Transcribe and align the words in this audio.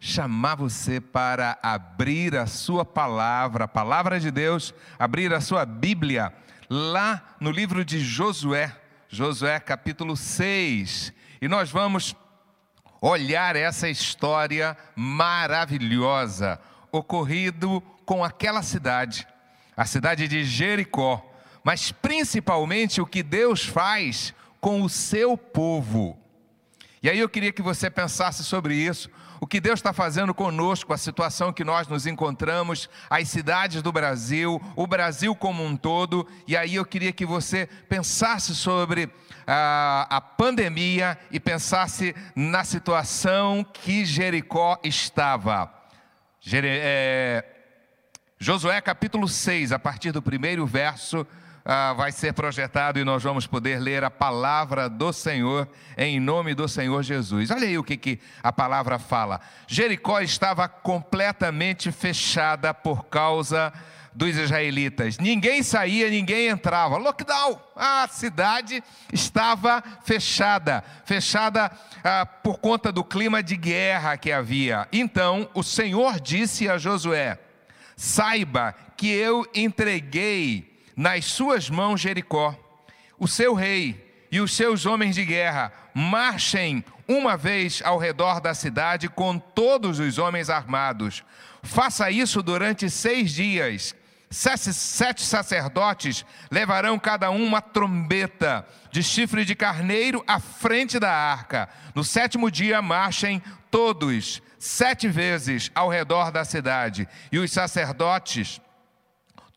chamar 0.00 0.54
você 0.54 1.00
para 1.00 1.58
abrir 1.62 2.36
a 2.36 2.46
sua 2.46 2.84
palavra, 2.84 3.64
a 3.64 3.68
palavra 3.68 4.20
de 4.20 4.30
Deus, 4.30 4.72
abrir 4.98 5.32
a 5.32 5.40
sua 5.40 5.66
Bíblia, 5.66 6.32
lá 6.70 7.36
no 7.40 7.50
livro 7.50 7.84
de 7.84 7.98
Josué, 8.00 8.74
Josué 9.08 9.58
capítulo 9.58 10.16
6. 10.16 11.12
E 11.40 11.48
nós 11.48 11.70
vamos 11.70 12.14
olhar 13.00 13.56
essa 13.56 13.88
história 13.88 14.76
maravilhosa 14.94 16.60
ocorrido 16.92 17.82
com 18.04 18.24
aquela 18.24 18.62
cidade, 18.62 19.26
a 19.76 19.84
cidade 19.84 20.26
de 20.26 20.44
Jericó, 20.44 21.24
mas 21.62 21.92
principalmente 21.92 23.00
o 23.00 23.06
que 23.06 23.22
Deus 23.22 23.64
faz 23.64 24.34
com 24.60 24.82
o 24.82 24.88
seu 24.88 25.36
povo. 25.36 26.18
E 27.02 27.08
aí 27.08 27.18
eu 27.18 27.28
queria 27.28 27.52
que 27.52 27.62
você 27.62 27.90
pensasse 27.90 28.44
sobre 28.44 28.74
isso, 28.74 29.10
o 29.40 29.46
que 29.46 29.60
Deus 29.60 29.78
está 29.78 29.92
fazendo 29.92 30.34
conosco, 30.34 30.92
a 30.92 30.98
situação 30.98 31.52
que 31.52 31.64
nós 31.64 31.86
nos 31.88 32.06
encontramos, 32.06 32.88
as 33.08 33.28
cidades 33.28 33.82
do 33.82 33.92
Brasil, 33.92 34.60
o 34.74 34.86
Brasil 34.86 35.34
como 35.34 35.64
um 35.64 35.76
todo, 35.76 36.26
e 36.46 36.56
aí 36.56 36.74
eu 36.74 36.84
queria 36.84 37.12
que 37.12 37.26
você 37.26 37.68
pensasse 37.88 38.54
sobre 38.54 39.10
a, 39.46 40.06
a 40.10 40.20
pandemia 40.20 41.18
e 41.30 41.38
pensasse 41.38 42.14
na 42.34 42.64
situação 42.64 43.64
que 43.64 44.04
Jericó 44.04 44.78
estava. 44.82 45.72
Jere, 46.40 46.68
é, 46.70 47.44
Josué 48.38 48.80
capítulo 48.80 49.26
6, 49.28 49.72
a 49.72 49.78
partir 49.78 50.12
do 50.12 50.22
primeiro 50.22 50.66
verso, 50.66 51.26
ah, 51.70 51.92
vai 51.92 52.10
ser 52.10 52.32
projetado 52.32 52.98
e 52.98 53.04
nós 53.04 53.22
vamos 53.22 53.46
poder 53.46 53.78
ler 53.78 54.02
a 54.02 54.10
palavra 54.10 54.88
do 54.88 55.12
Senhor 55.12 55.68
em 55.98 56.18
nome 56.18 56.54
do 56.54 56.66
Senhor 56.66 57.02
Jesus. 57.02 57.50
Olha 57.50 57.66
aí 57.66 57.76
o 57.76 57.84
que, 57.84 57.94
que 57.98 58.18
a 58.42 58.50
palavra 58.50 58.98
fala. 58.98 59.38
Jericó 59.66 60.18
estava 60.20 60.66
completamente 60.66 61.92
fechada 61.92 62.72
por 62.72 63.04
causa 63.04 63.70
dos 64.14 64.34
israelitas. 64.34 65.18
Ninguém 65.18 65.62
saía, 65.62 66.08
ninguém 66.08 66.48
entrava. 66.48 66.96
Lockdown. 66.96 67.60
A 67.76 68.08
cidade 68.08 68.82
estava 69.12 69.84
fechada, 70.02 70.82
fechada 71.04 71.70
ah, 72.02 72.24
por 72.24 72.60
conta 72.60 72.90
do 72.90 73.04
clima 73.04 73.42
de 73.42 73.58
guerra 73.58 74.16
que 74.16 74.32
havia. 74.32 74.88
Então 74.90 75.46
o 75.52 75.62
Senhor 75.62 76.18
disse 76.18 76.66
a 76.66 76.78
Josué: 76.78 77.38
Saiba 77.94 78.74
que 78.96 79.08
eu 79.08 79.46
entreguei 79.54 80.67
nas 80.98 81.26
suas 81.26 81.70
mãos 81.70 82.00
Jericó. 82.00 82.58
O 83.20 83.28
seu 83.28 83.54
rei 83.54 84.26
e 84.32 84.40
os 84.40 84.54
seus 84.54 84.84
homens 84.84 85.14
de 85.14 85.24
guerra 85.24 85.72
marchem 85.94 86.84
uma 87.06 87.36
vez 87.36 87.80
ao 87.84 87.98
redor 87.98 88.40
da 88.40 88.52
cidade 88.52 89.08
com 89.08 89.38
todos 89.38 90.00
os 90.00 90.18
homens 90.18 90.50
armados. 90.50 91.22
Faça 91.62 92.10
isso 92.10 92.42
durante 92.42 92.90
seis 92.90 93.30
dias. 93.30 93.94
Sete, 94.28 95.22
sacerdotes 95.22 96.26
levarão 96.50 96.98
cada 96.98 97.30
um 97.30 97.44
uma 97.44 97.62
trombeta 97.62 98.66
de 98.90 99.00
chifre 99.00 99.44
de 99.44 99.54
carneiro 99.54 100.22
à 100.26 100.40
frente 100.40 100.98
da 100.98 101.12
arca. 101.12 101.68
No 101.94 102.02
sétimo 102.02 102.50
dia, 102.50 102.82
marchem 102.82 103.40
todos, 103.70 104.42
sete 104.58 105.06
vezes 105.08 105.70
ao 105.74 105.88
redor 105.88 106.32
da 106.32 106.44
cidade. 106.44 107.08
E 107.30 107.38
os 107.38 107.52
sacerdotes 107.52 108.60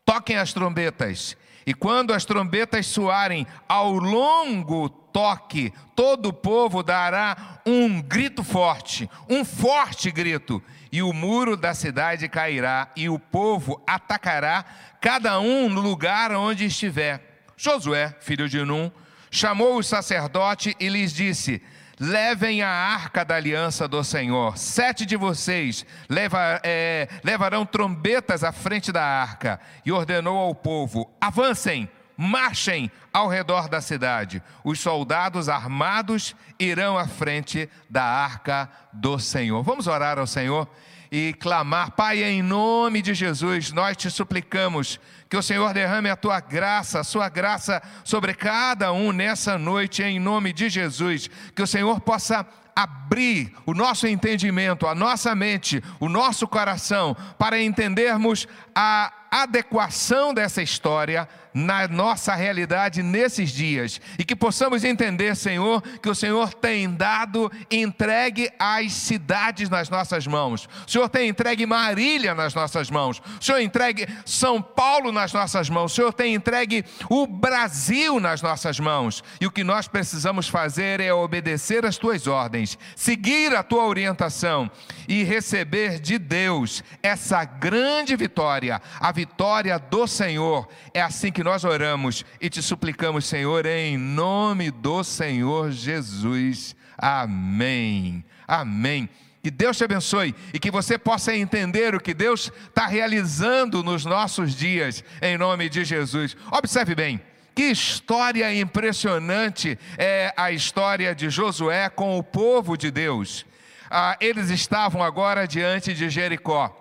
toquem 0.04 0.36
as 0.36 0.52
trombetas. 0.52 1.36
E 1.66 1.72
quando 1.72 2.12
as 2.12 2.24
trombetas 2.24 2.86
soarem 2.86 3.46
ao 3.68 3.92
longo 3.92 4.88
toque, 4.88 5.72
todo 5.94 6.30
o 6.30 6.32
povo 6.32 6.82
dará 6.82 7.60
um 7.64 8.02
grito 8.02 8.42
forte, 8.42 9.08
um 9.28 9.44
forte 9.44 10.10
grito, 10.10 10.62
e 10.90 11.02
o 11.02 11.12
muro 11.12 11.56
da 11.56 11.72
cidade 11.72 12.28
cairá, 12.28 12.90
e 12.96 13.08
o 13.08 13.18
povo 13.18 13.80
atacará, 13.86 14.64
cada 15.00 15.38
um 15.38 15.68
no 15.68 15.80
lugar 15.80 16.32
onde 16.32 16.64
estiver. 16.64 17.44
Josué, 17.56 18.16
filho 18.20 18.48
de 18.48 18.64
Num, 18.64 18.90
chamou 19.30 19.78
o 19.78 19.82
sacerdote 19.82 20.76
e 20.80 20.88
lhes 20.88 21.12
disse: 21.12 21.62
levem 22.02 22.62
a 22.62 22.68
arca 22.68 23.24
da 23.24 23.36
aliança 23.36 23.86
do 23.86 24.02
Senhor. 24.02 24.58
Sete 24.58 25.06
de 25.06 25.16
vocês 25.16 25.86
leva, 26.08 26.60
é, 26.64 27.08
levarão 27.22 27.64
trombetas 27.64 28.42
à 28.42 28.50
frente 28.50 28.90
da 28.90 29.04
arca. 29.04 29.60
E 29.86 29.92
ordenou 29.92 30.36
ao 30.36 30.52
povo: 30.52 31.08
avancem, 31.20 31.88
marchem 32.16 32.90
ao 33.12 33.28
redor 33.28 33.68
da 33.68 33.80
cidade. 33.80 34.42
Os 34.64 34.80
soldados 34.80 35.48
armados 35.48 36.34
irão 36.58 36.98
à 36.98 37.06
frente 37.06 37.70
da 37.88 38.02
arca 38.02 38.68
do 38.92 39.16
Senhor. 39.20 39.62
Vamos 39.62 39.86
orar 39.86 40.18
ao 40.18 40.26
Senhor 40.26 40.68
e 41.14 41.34
clamar, 41.34 41.90
Pai, 41.90 42.24
em 42.24 42.40
nome 42.40 43.02
de 43.02 43.12
Jesus, 43.12 43.70
nós 43.70 43.98
te 43.98 44.10
suplicamos 44.10 44.98
que 45.28 45.36
o 45.36 45.42
Senhor 45.42 45.74
derrame 45.74 46.08
a 46.08 46.16
tua 46.16 46.40
graça, 46.40 47.00
a 47.00 47.04
sua 47.04 47.28
graça 47.28 47.82
sobre 48.02 48.32
cada 48.32 48.94
um 48.94 49.12
nessa 49.12 49.58
noite, 49.58 50.02
em 50.02 50.18
nome 50.18 50.54
de 50.54 50.70
Jesus. 50.70 51.28
Que 51.54 51.60
o 51.60 51.66
Senhor 51.66 52.00
possa 52.00 52.46
abrir 52.74 53.52
o 53.66 53.74
nosso 53.74 54.06
entendimento, 54.06 54.86
a 54.86 54.94
nossa 54.94 55.34
mente, 55.34 55.82
o 56.00 56.08
nosso 56.08 56.46
coração, 56.48 57.16
para 57.38 57.60
entendermos 57.60 58.46
a 58.74 59.12
adequação 59.32 60.34
dessa 60.34 60.62
história 60.62 61.26
na 61.54 61.88
nossa 61.88 62.34
realidade 62.34 63.02
nesses 63.02 63.50
dias 63.50 64.00
e 64.18 64.24
que 64.24 64.36
possamos 64.36 64.84
entender, 64.84 65.34
Senhor, 65.36 65.82
que 66.02 66.08
o 66.08 66.14
Senhor 66.14 66.52
tem 66.52 66.90
dado 66.90 67.50
entregue 67.70 68.50
as 68.58 68.92
cidades 68.92 69.70
nas 69.70 69.88
nossas 69.88 70.26
mãos. 70.26 70.68
O 70.86 70.90
Senhor 70.90 71.08
tem 71.08 71.30
entregue 71.30 71.64
Marília 71.64 72.34
nas 72.34 72.54
nossas 72.54 72.90
mãos. 72.90 73.22
O 73.40 73.44
Senhor 73.44 73.60
entregue 73.60 74.06
São 74.24 74.60
Paulo 74.60 75.10
nas 75.10 75.32
nossas 75.32 75.70
mãos. 75.70 75.92
O 75.92 75.94
Senhor 75.94 76.12
tem 76.12 76.34
entregue 76.34 76.84
o 77.08 77.26
Brasil 77.26 78.20
nas 78.20 78.42
nossas 78.42 78.78
mãos. 78.78 79.24
E 79.40 79.46
o 79.46 79.50
que 79.50 79.64
nós 79.64 79.88
precisamos 79.88 80.48
fazer 80.48 81.00
é 81.00 81.12
obedecer 81.12 81.86
às 81.86 81.96
tuas 81.96 82.26
ordens, 82.26 82.61
seguir 82.96 83.54
a 83.54 83.62
tua 83.62 83.84
orientação 83.84 84.70
e 85.08 85.22
receber 85.22 86.00
de 86.00 86.18
Deus 86.18 86.82
essa 87.02 87.44
grande 87.44 88.16
vitória, 88.16 88.80
a 89.00 89.12
vitória 89.12 89.78
do 89.78 90.06
Senhor. 90.06 90.68
É 90.94 91.02
assim 91.02 91.30
que 91.30 91.44
nós 91.44 91.64
oramos 91.64 92.24
e 92.40 92.48
te 92.48 92.62
suplicamos, 92.62 93.26
Senhor, 93.26 93.66
em 93.66 93.96
nome 93.96 94.70
do 94.70 95.02
Senhor 95.04 95.70
Jesus. 95.70 96.76
Amém. 96.96 98.24
Amém. 98.46 99.08
Que 99.42 99.50
Deus 99.50 99.76
te 99.76 99.84
abençoe 99.84 100.34
e 100.54 100.58
que 100.58 100.70
você 100.70 100.96
possa 100.96 101.36
entender 101.36 101.94
o 101.94 102.00
que 102.00 102.14
Deus 102.14 102.52
está 102.68 102.86
realizando 102.86 103.82
nos 103.82 104.04
nossos 104.04 104.54
dias, 104.54 105.02
em 105.20 105.36
nome 105.36 105.68
de 105.68 105.84
Jesus. 105.84 106.36
Observe 106.52 106.94
bem. 106.94 107.20
Que 107.54 107.64
história 107.64 108.54
impressionante 108.54 109.78
é 109.98 110.32
a 110.36 110.50
história 110.50 111.14
de 111.14 111.28
Josué 111.28 111.88
com 111.90 112.18
o 112.18 112.22
povo 112.22 112.76
de 112.76 112.90
Deus. 112.90 113.44
Ah, 113.90 114.16
eles 114.20 114.48
estavam 114.48 115.02
agora 115.02 115.46
diante 115.46 115.92
de 115.92 116.08
Jericó. 116.08 116.74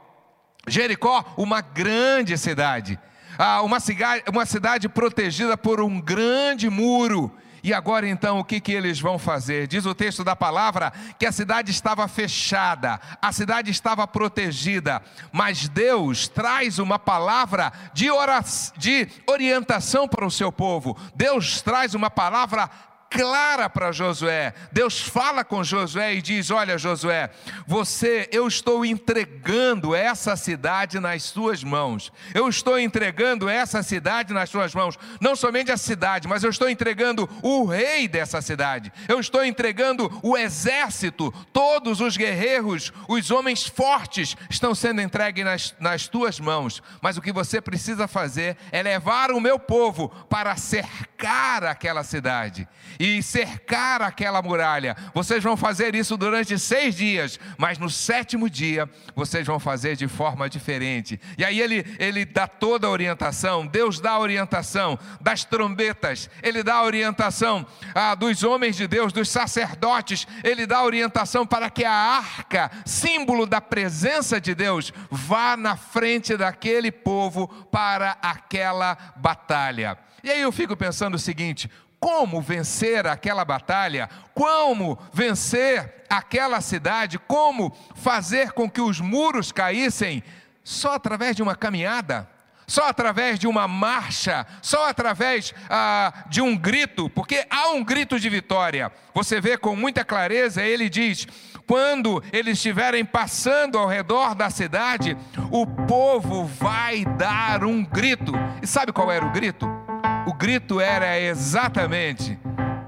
Jericó, 0.68 1.26
uma 1.36 1.60
grande 1.60 2.38
cidade, 2.38 2.98
ah, 3.38 3.62
uma, 3.64 3.80
cidade, 3.80 4.24
uma 4.30 4.46
cidade 4.46 4.88
protegida 4.88 5.58
por 5.58 5.82
um 5.82 6.00
grande 6.00 6.70
muro. 6.70 7.36
E 7.64 7.74
agora 7.74 8.08
então 8.08 8.40
o 8.40 8.44
que, 8.44 8.60
que 8.60 8.72
eles 8.72 9.00
vão 9.00 9.20
fazer? 9.20 9.68
Diz 9.68 9.86
o 9.86 9.94
texto 9.94 10.24
da 10.24 10.36
palavra 10.36 10.92
que 11.20 11.26
a 11.26 11.32
cidade 11.32 11.72
estava 11.72 12.08
fechada, 12.08 13.00
a 13.22 13.32
cidade 13.32 13.70
estava 13.70 14.08
protegida, 14.08 15.02
mas 15.32 15.68
Deus 15.68 16.28
traz 16.28 16.80
uma 16.80 16.98
palavra 16.98 17.72
de, 17.94 18.10
oração, 18.10 18.74
de 18.78 19.08
orientação 19.28 20.08
para 20.08 20.26
o 20.26 20.32
seu 20.32 20.52
povo. 20.52 20.98
Deus 21.16 21.62
traz 21.62 21.94
uma 21.94 22.10
palavra 22.10 22.70
clara 23.12 23.70
para 23.70 23.92
Josué. 23.92 24.54
Deus 24.72 25.02
fala 25.02 25.44
com 25.44 25.64
Josué 25.64 26.16
e 26.16 26.22
diz: 26.22 26.50
Olha, 26.50 26.78
Josué, 26.78 27.30
você, 27.68 28.30
eu 28.32 28.48
estou 28.48 28.86
entregando 28.86 29.94
essa 29.94 30.38
cidade 30.38 30.98
nas 31.00 31.24
suas 31.24 31.62
mãos. 31.62 32.12
Eu 32.34 32.48
estou 32.48 32.80
entregando 32.80 33.50
essa 33.50 33.84
cidade 33.84 34.34
nas 34.34 34.50
suas 34.50 34.74
mãos. 34.74 34.98
Não 35.20 35.36
somente 35.36 35.72
a 35.72 35.78
cidade, 35.78 36.28
mas 36.28 36.44
eu 36.44 36.50
estou 36.50 36.70
entregando 36.70 37.30
o 37.44 37.66
rei 37.66 38.08
dessa 38.08 38.42
cidade. 38.42 38.92
Eu 39.10 39.20
estou 39.20 39.44
entregando 39.44 40.10
o 40.24 40.38
exército, 40.38 41.34
todos 41.52 42.00
os 42.00 42.16
guerreiros, 42.16 42.94
os 43.10 43.30
homens 43.30 43.68
fortes 43.68 44.38
estão 44.50 44.74
sendo 44.74 45.02
entregues 45.02 45.44
nas, 45.44 45.76
nas 45.80 46.08
tuas 46.08 46.40
mãos. 46.40 46.82
Mas 47.02 47.18
o 47.18 47.22
que 47.22 47.34
você 47.34 47.60
precisa 47.60 48.08
fazer 48.08 48.56
é 48.72 48.82
levar 48.82 49.32
o 49.32 49.42
meu 49.42 49.60
povo 49.60 50.08
para 50.30 50.56
cercar 50.56 51.66
aquela 51.66 52.04
cidade. 52.04 52.68
E 53.02 53.24
cercar 53.24 54.00
aquela 54.04 54.44
muralha. 54.44 54.96
Vocês 55.12 55.44
vão 55.44 55.58
fazer 55.58 55.96
isso 55.96 56.16
durante 56.16 56.60
seis 56.60 56.94
dias, 56.94 57.40
mas 57.58 57.80
no 57.80 57.90
sétimo 57.90 58.48
dia 58.48 58.88
vocês 59.16 59.48
vão 59.48 59.60
fazer 59.60 59.96
de 59.96 60.08
forma 60.08 60.48
diferente. 60.48 61.20
E 61.36 61.44
aí 61.44 61.60
ele, 61.60 61.84
ele 61.98 62.24
dá 62.26 62.46
toda 62.48 62.86
a 62.86 62.92
orientação, 62.92 63.66
Deus 63.66 64.00
dá 64.00 64.12
a 64.12 64.20
orientação 64.20 65.00
das 65.20 65.44
trombetas, 65.44 66.30
ele 66.44 66.62
dá 66.62 66.76
a 66.76 66.84
orientação 66.84 67.66
ah, 67.96 68.14
dos 68.14 68.44
homens 68.44 68.76
de 68.76 68.88
Deus, 68.88 69.12
dos 69.12 69.30
sacerdotes, 69.30 70.28
ele 70.44 70.68
dá 70.68 70.78
a 70.78 70.86
orientação 70.86 71.44
para 71.44 71.72
que 71.72 71.84
a 71.84 71.92
arca, 71.92 72.70
símbolo 72.86 73.48
da 73.48 73.60
presença 73.60 74.40
de 74.40 74.54
Deus, 74.54 74.94
vá 75.10 75.58
na 75.58 75.76
frente 75.76 76.38
daquele 76.38 76.92
povo 76.92 77.48
para 77.72 78.16
aquela 78.22 78.96
batalha. 79.16 79.98
E 80.24 80.30
aí 80.30 80.42
eu 80.42 80.52
fico 80.52 80.78
pensando 80.78 81.16
o 81.16 81.20
seguinte: 81.20 81.68
como 82.02 82.42
vencer 82.42 83.06
aquela 83.06 83.46
batalha, 83.46 84.10
como 84.34 84.98
vencer 85.14 86.04
aquela 86.10 86.60
cidade, 86.60 87.20
como 87.20 87.72
fazer 87.94 88.54
com 88.54 88.68
que 88.68 88.82
os 88.82 89.00
muros 89.00 89.52
caíssem 89.52 90.24
só 90.64 90.96
através 90.96 91.36
de 91.36 91.44
uma 91.44 91.56
caminhada, 91.56 92.28
só 92.66 92.88
através 92.88 93.38
de 93.38 93.48
uma 93.48 93.68
marcha, 93.68 94.48
só 94.64 94.90
através 94.90 95.54
ah, 95.70 96.26
de 96.28 96.42
um 96.42 96.58
grito, 96.58 97.08
porque 97.10 97.46
há 97.50 97.70
um 97.70 97.84
grito 97.84 98.20
de 98.20 98.30
vitória. 98.30 98.92
Você 99.14 99.40
vê 99.40 99.56
com 99.56 99.76
muita 99.76 100.04
clareza, 100.04 100.64
ele 100.64 100.90
diz: 100.90 101.28
quando 101.68 102.24
eles 102.34 102.58
estiverem 102.58 103.06
passando 103.06 103.78
ao 103.78 103.88
redor 103.88 104.34
da 104.34 104.50
cidade, 104.50 105.16
o 105.52 105.68
povo 105.68 106.46
vai 106.46 107.06
dar 107.06 107.64
um 107.64 107.84
grito. 107.84 108.32
E 108.62 108.66
sabe 108.66 108.92
qual 108.92 109.12
era 109.12 109.26
o 109.26 109.32
grito? 109.32 109.81
O 110.26 110.34
grito 110.34 110.80
era 110.80 111.20
exatamente. 111.20 112.38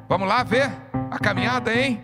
Vamos 0.07 0.27
lá 0.27 0.43
ver 0.43 0.71
a 1.09 1.17
caminhada, 1.17 1.73
hein? 1.73 2.01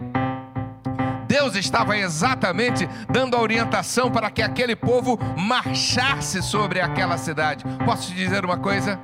Deus 1.27 1.55
estava 1.55 1.95
exatamente 1.95 2.89
dando 3.07 3.37
a 3.37 3.41
orientação 3.41 4.09
para 4.09 4.31
que 4.31 4.41
aquele 4.41 4.75
povo 4.75 5.19
marchasse 5.37 6.41
sobre 6.41 6.81
aquela 6.81 7.17
cidade. 7.17 7.63
Posso 7.85 8.07
te 8.07 8.15
dizer 8.15 8.43
uma 8.43 8.57
coisa? 8.57 8.99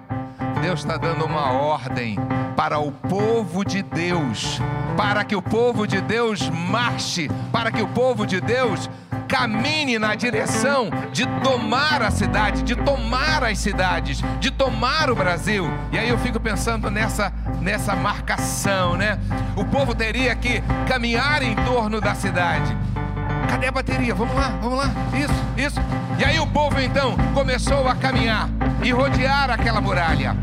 Deus 0.61 0.79
está 0.79 0.97
dando 0.97 1.23
uma 1.23 1.51
ordem 1.51 2.17
para 2.55 2.79
o 2.79 2.91
povo 2.91 3.63
de 3.63 3.83
Deus, 3.83 4.59
para 4.97 5.23
que 5.23 5.35
o 5.35 5.41
povo 5.41 5.85
de 5.85 6.01
Deus 6.01 6.49
marche, 6.49 7.29
para 7.51 7.71
que 7.71 7.83
o 7.83 7.87
povo 7.89 8.25
de 8.25 8.41
Deus 8.41 8.89
caminhe 9.27 9.99
na 9.99 10.15
direção 10.15 10.89
de 11.11 11.25
tomar 11.41 12.01
a 12.01 12.11
cidade, 12.11 12.63
de 12.63 12.75
tomar 12.75 13.43
as 13.43 13.57
cidades, 13.59 14.21
de 14.39 14.51
tomar 14.51 15.09
o 15.09 15.15
Brasil. 15.15 15.69
E 15.91 15.97
aí 15.97 16.09
eu 16.09 16.17
fico 16.17 16.39
pensando 16.39 16.89
nessa 16.89 17.31
nessa 17.61 17.95
marcação, 17.95 18.95
né? 18.95 19.19
O 19.55 19.65
povo 19.65 19.95
teria 19.95 20.35
que 20.35 20.61
caminhar 20.87 21.41
em 21.41 21.55
torno 21.55 21.99
da 21.99 22.13
cidade. 22.13 22.75
Cadê 23.49 23.67
a 23.67 23.71
bateria? 23.71 24.13
Vamos 24.13 24.35
lá, 24.35 24.49
vamos 24.61 24.77
lá. 24.77 24.91
Isso, 25.13 25.33
isso. 25.57 25.79
E 26.19 26.23
aí 26.23 26.39
o 26.39 26.47
povo 26.47 26.79
então 26.79 27.15
começou 27.33 27.87
a 27.87 27.95
caminhar 27.95 28.49
e 28.83 28.91
rodear 28.91 29.49
aquela 29.49 29.81
muralha. 29.81 30.35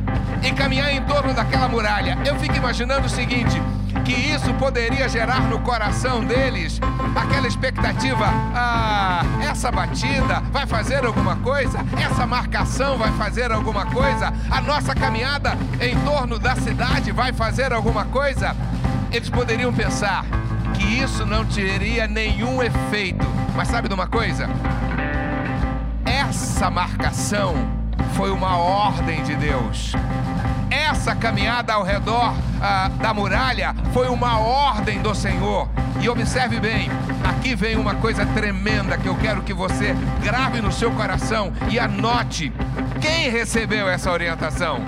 E 0.43 0.51
caminhar 0.53 0.93
em 0.93 1.01
torno 1.03 1.33
daquela 1.33 1.69
muralha. 1.69 2.19
Eu 2.25 2.39
fico 2.39 2.57
imaginando 2.57 3.07
o 3.07 3.11
seguinte: 3.11 3.63
que 4.05 4.13
isso 4.13 4.53
poderia 4.55 5.09
gerar 5.09 5.43
no 5.43 5.61
coração 5.61 6.25
deles 6.25 6.81
aquela 7.15 7.47
expectativa: 7.47 8.27
ah, 8.55 9.23
essa 9.49 9.71
batida 9.71 10.41
vai 10.51 10.67
fazer 10.67 11.05
alguma 11.05 11.37
coisa, 11.37 11.79
essa 12.01 12.27
marcação 12.27 12.99
vai 12.99 13.13
fazer 13.13 13.53
alguma 13.53 13.87
coisa, 13.87 14.33
a 14.51 14.61
nossa 14.61 14.95
caminhada 14.95 15.57
em 15.81 15.99
torno 16.01 16.39
da 16.39 16.57
cidade 16.57 17.13
vai 17.13 17.33
fazer 17.33 17.73
alguma 17.73 18.05
coisa. 18.07 18.57
Eles 19.11 19.29
poderiam 19.29 19.73
pensar 19.73 20.25
que 20.75 20.85
isso 20.85 21.27
não 21.27 21.45
teria 21.45 22.07
nenhum 22.07 22.63
efeito, 22.63 23.27
mas 23.55 23.69
sabe 23.69 23.89
de 23.89 23.95
uma 23.95 24.07
coisa? 24.07 24.49
Essa 26.05 26.71
marcação 26.71 27.55
foi 28.15 28.31
uma 28.31 28.57
ordem 28.57 29.23
de 29.23 29.35
Deus. 29.37 29.93
Essa 30.73 31.15
caminhada 31.15 31.75
ao 31.75 31.83
redor 31.83 32.35
ah, 32.59 32.89
da 32.89 33.13
muralha 33.13 33.75
foi 33.93 34.09
uma 34.09 34.39
ordem 34.39 35.03
do 35.03 35.15
Senhor. 35.15 35.69
E 36.01 36.09
observe 36.09 36.59
bem, 36.59 36.89
aqui 37.23 37.55
vem 37.55 37.77
uma 37.77 37.97
coisa 37.97 38.25
tremenda 38.25 38.97
que 38.97 39.07
eu 39.07 39.15
quero 39.17 39.43
que 39.43 39.53
você 39.53 39.95
grave 40.23 40.63
no 40.63 40.73
seu 40.73 40.91
coração 40.93 41.53
e 41.71 41.79
anote. 41.79 42.51
Quem 43.03 43.29
recebeu 43.29 43.87
essa 43.87 44.11
orientação? 44.11 44.81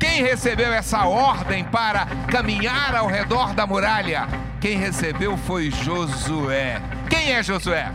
Quem 0.00 0.20
recebeu 0.24 0.72
essa 0.72 1.06
ordem 1.06 1.62
para 1.62 2.06
caminhar 2.28 2.96
ao 2.96 3.06
redor 3.06 3.54
da 3.54 3.64
muralha? 3.68 4.26
Quem 4.60 4.78
recebeu 4.78 5.36
foi 5.36 5.70
Josué. 5.70 6.82
Quem 7.08 7.34
é 7.34 7.40
Josué? 7.40 7.92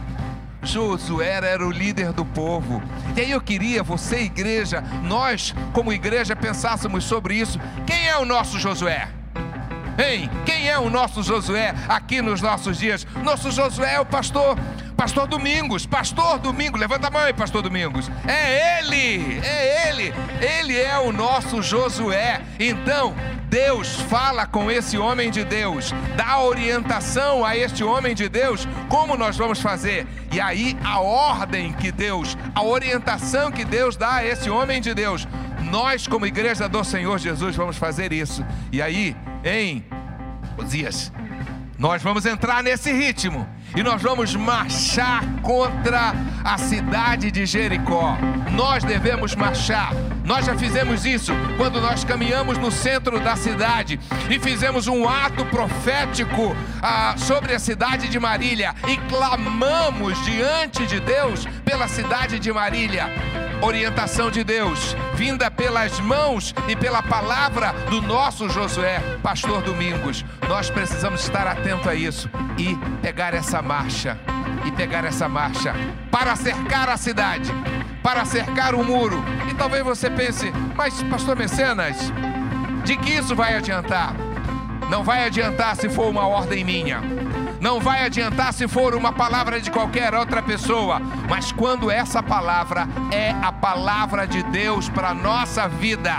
Josué 0.65 1.39
era 1.43 1.65
o 1.65 1.71
líder 1.71 2.11
do 2.11 2.25
povo. 2.25 2.81
E 3.15 3.21
aí 3.21 3.31
eu 3.31 3.41
queria, 3.41 3.83
você, 3.83 4.21
igreja, 4.21 4.81
nós, 5.03 5.53
como 5.73 5.93
igreja, 5.93 6.35
pensássemos 6.35 7.03
sobre 7.03 7.35
isso. 7.35 7.59
Quem 7.85 8.07
é 8.07 8.17
o 8.17 8.25
nosso 8.25 8.59
Josué? 8.59 9.07
Hein? 9.97 10.29
Quem 10.45 10.67
é 10.67 10.77
o 10.77 10.89
nosso 10.89 11.23
Josué 11.23 11.73
aqui 11.87 12.21
nos 12.21 12.41
nossos 12.41 12.77
dias? 12.77 13.07
Nosso 13.23 13.49
Josué 13.51 13.95
é 13.95 13.99
o 13.99 14.05
pastor, 14.05 14.57
pastor 14.95 15.27
Domingos, 15.27 15.85
pastor 15.85 16.39
Domingos, 16.39 16.79
levanta 16.79 17.07
a 17.07 17.11
mão 17.11 17.21
aí, 17.21 17.33
pastor 17.33 17.61
Domingos. 17.61 18.09
É 18.27 18.79
ele, 18.79 19.39
é 19.43 19.89
ele, 19.89 20.13
ele 20.41 20.77
é 20.77 20.97
o 20.99 21.11
nosso 21.11 21.61
Josué. 21.61 22.41
Então, 22.59 23.13
Deus 23.49 23.95
fala 24.01 24.45
com 24.45 24.69
esse 24.71 24.97
homem 24.97 25.29
de 25.29 25.43
Deus, 25.43 25.93
dá 26.15 26.39
orientação 26.39 27.45
a 27.45 27.55
este 27.55 27.83
homem 27.83 28.15
de 28.15 28.27
Deus, 28.27 28.67
como 28.89 29.15
nós 29.15 29.37
vamos 29.37 29.61
fazer. 29.61 30.07
E 30.33 30.39
aí 30.39 30.77
a 30.83 30.99
ordem 30.99 31.71
que 31.73 31.91
Deus, 31.91 32.37
a 32.53 32.63
orientação 32.63 33.51
que 33.51 33.63
Deus 33.63 33.95
dá 33.95 34.15
a 34.15 34.25
esse 34.25 34.49
homem 34.49 34.81
de 34.81 34.93
Deus, 34.93 35.27
nós 35.71 36.07
como 36.07 36.25
igreja 36.25 36.67
do 36.67 36.83
Senhor 36.83 37.17
Jesus 37.17 37.55
vamos 37.55 37.77
fazer 37.77 38.11
isso. 38.11 38.45
E 38.71 38.81
aí, 38.81 39.15
em 39.43 39.85
Osias, 40.57 41.11
nós 41.77 42.01
vamos 42.01 42.25
entrar 42.25 42.63
nesse 42.63 42.91
ritmo 42.91 43.47
e 43.75 43.83
nós 43.83 44.01
vamos 44.01 44.35
marchar 44.35 45.23
contra 45.41 46.13
a 46.43 46.57
cidade 46.57 47.29
de 47.29 47.45
Jericó. 47.45 48.17
Nós 48.51 48.83
devemos 48.83 49.35
marchar. 49.35 49.93
Nós 50.23 50.45
já 50.45 50.57
fizemos 50.57 51.05
isso 51.05 51.33
quando 51.57 51.79
nós 51.81 52.03
caminhamos 52.03 52.57
no 52.57 52.71
centro 52.71 53.19
da 53.19 53.35
cidade 53.35 53.99
e 54.29 54.39
fizemos 54.39 54.87
um 54.87 55.07
ato 55.07 55.45
profético 55.45 56.55
ah, 56.81 57.15
sobre 57.17 57.53
a 57.53 57.59
cidade 57.59 58.07
de 58.07 58.19
Marília 58.19 58.73
e 58.87 58.97
clamamos 59.09 60.23
diante 60.23 60.87
de 60.87 60.99
Deus 60.99 61.45
pela 61.63 61.87
cidade 61.87 62.39
de 62.39 62.51
Marília 62.51 63.44
orientação 63.61 64.29
de 64.29 64.43
Deus, 64.43 64.95
vinda 65.15 65.49
pelas 65.49 65.99
mãos 65.99 66.53
e 66.67 66.75
pela 66.75 67.01
palavra 67.01 67.73
do 67.89 68.01
nosso 68.01 68.49
Josué, 68.49 68.99
pastor 69.21 69.61
Domingos. 69.61 70.25
Nós 70.47 70.69
precisamos 70.69 71.21
estar 71.21 71.47
atento 71.47 71.89
a 71.89 71.95
isso 71.95 72.29
e 72.57 72.75
pegar 73.01 73.33
essa 73.33 73.61
marcha, 73.61 74.17
e 74.65 74.71
pegar 74.71 75.05
essa 75.05 75.27
marcha 75.27 75.73
para 76.11 76.35
cercar 76.35 76.89
a 76.89 76.97
cidade, 76.97 77.51
para 78.01 78.25
cercar 78.25 78.75
o 78.75 78.83
muro. 78.83 79.23
E 79.49 79.53
talvez 79.53 79.83
você 79.83 80.09
pense, 80.09 80.51
mas 80.75 81.01
pastor 81.03 81.35
Mecenas, 81.35 82.11
de 82.83 82.95
que 82.97 83.11
isso 83.11 83.35
vai 83.35 83.55
adiantar? 83.55 84.15
Não 84.89 85.03
vai 85.03 85.25
adiantar 85.25 85.75
se 85.75 85.89
for 85.89 86.07
uma 86.07 86.27
ordem 86.27 86.63
minha 86.63 87.01
não 87.65 87.79
vai 87.79 88.05
adiantar 88.05 88.53
se 88.53 88.67
for 88.67 88.93
uma 88.93 89.11
palavra 89.11 89.59
de 89.59 89.71
qualquer 89.71 90.13
outra 90.13 90.39
pessoa, 90.39 90.99
mas 91.27 91.51
quando 91.51 91.89
essa 91.89 92.21
palavra 92.21 92.87
é 93.11 93.31
a 93.31 93.51
palavra 93.51 94.27
de 94.27 94.43
Deus 94.43 94.87
para 94.87 95.15
nossa 95.15 95.67
vida. 95.67 96.13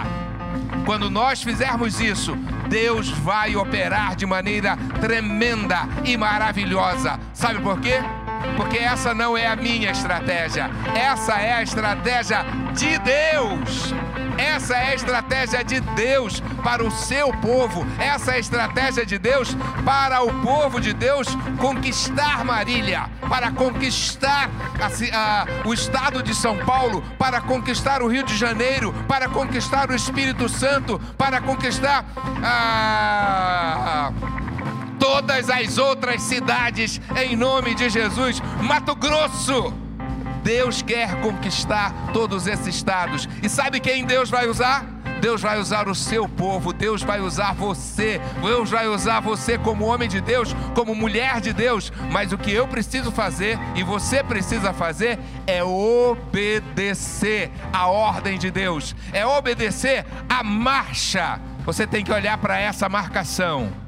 Quando 0.84 1.08
nós 1.08 1.44
fizermos 1.44 2.00
isso, 2.00 2.34
Deus 2.68 3.10
vai 3.10 3.54
operar 3.54 4.16
de 4.16 4.26
maneira 4.26 4.76
tremenda 5.00 5.88
e 6.04 6.16
maravilhosa. 6.16 7.20
Sabe 7.32 7.60
por 7.60 7.78
quê? 7.78 8.02
Porque 8.56 8.78
essa 8.78 9.14
não 9.14 9.36
é 9.36 9.46
a 9.46 9.56
minha 9.56 9.90
estratégia, 9.90 10.70
essa 10.94 11.34
é 11.34 11.54
a 11.54 11.62
estratégia 11.62 12.44
de 12.74 12.98
Deus. 12.98 13.94
Essa 14.38 14.76
é 14.76 14.90
a 14.90 14.94
estratégia 14.94 15.64
de 15.64 15.80
Deus 15.80 16.42
para 16.62 16.84
o 16.84 16.90
seu 16.90 17.32
povo. 17.38 17.86
Essa 17.98 18.32
é 18.32 18.34
a 18.34 18.38
estratégia 18.38 19.06
de 19.06 19.18
Deus 19.18 19.56
para 19.84 20.22
o 20.22 20.42
povo 20.42 20.80
de 20.80 20.92
Deus 20.92 21.28
conquistar 21.58 22.44
Marília, 22.44 23.08
para 23.28 23.50
conquistar 23.50 24.50
a, 24.78 24.86
a, 25.16 25.46
o 25.66 25.72
estado 25.72 26.22
de 26.22 26.34
São 26.34 26.56
Paulo, 26.58 27.02
para 27.18 27.40
conquistar 27.40 28.02
o 28.02 28.08
Rio 28.08 28.24
de 28.24 28.36
Janeiro, 28.36 28.92
para 29.08 29.28
conquistar 29.28 29.90
o 29.90 29.94
Espírito 29.94 30.48
Santo, 30.48 31.00
para 31.16 31.40
conquistar 31.40 32.04
a 32.42 34.12
todas 35.06 35.48
as 35.48 35.78
outras 35.78 36.20
cidades, 36.20 37.00
em 37.16 37.36
nome 37.36 37.76
de 37.76 37.88
Jesus. 37.88 38.42
Mato 38.60 38.92
Grosso. 38.96 39.72
Deus 40.42 40.82
quer 40.82 41.20
conquistar 41.20 42.10
todos 42.12 42.48
esses 42.48 42.66
estados. 42.66 43.28
E 43.40 43.48
sabe 43.48 43.78
quem 43.78 44.04
Deus 44.04 44.28
vai 44.28 44.48
usar? 44.48 44.84
Deus 45.20 45.40
vai 45.40 45.60
usar 45.60 45.88
o 45.88 45.94
seu 45.94 46.28
povo, 46.28 46.72
Deus 46.72 47.02
vai 47.02 47.20
usar 47.20 47.54
você, 47.54 48.20
Deus 48.42 48.68
vai 48.68 48.88
usar 48.88 49.20
você 49.20 49.56
como 49.56 49.86
homem 49.86 50.08
de 50.08 50.20
Deus, 50.20 50.54
como 50.74 50.92
mulher 50.92 51.40
de 51.40 51.52
Deus. 51.52 51.92
Mas 52.10 52.32
o 52.32 52.38
que 52.38 52.50
eu 52.50 52.66
preciso 52.66 53.12
fazer 53.12 53.56
e 53.76 53.84
você 53.84 54.24
precisa 54.24 54.72
fazer 54.72 55.20
é 55.46 55.62
obedecer 55.62 57.52
a 57.72 57.86
ordem 57.86 58.38
de 58.38 58.50
Deus, 58.50 58.94
é 59.12 59.24
obedecer 59.24 60.04
a 60.28 60.42
marcha. 60.42 61.40
Você 61.64 61.86
tem 61.86 62.04
que 62.04 62.12
olhar 62.12 62.36
para 62.38 62.58
essa 62.58 62.88
marcação 62.88 63.85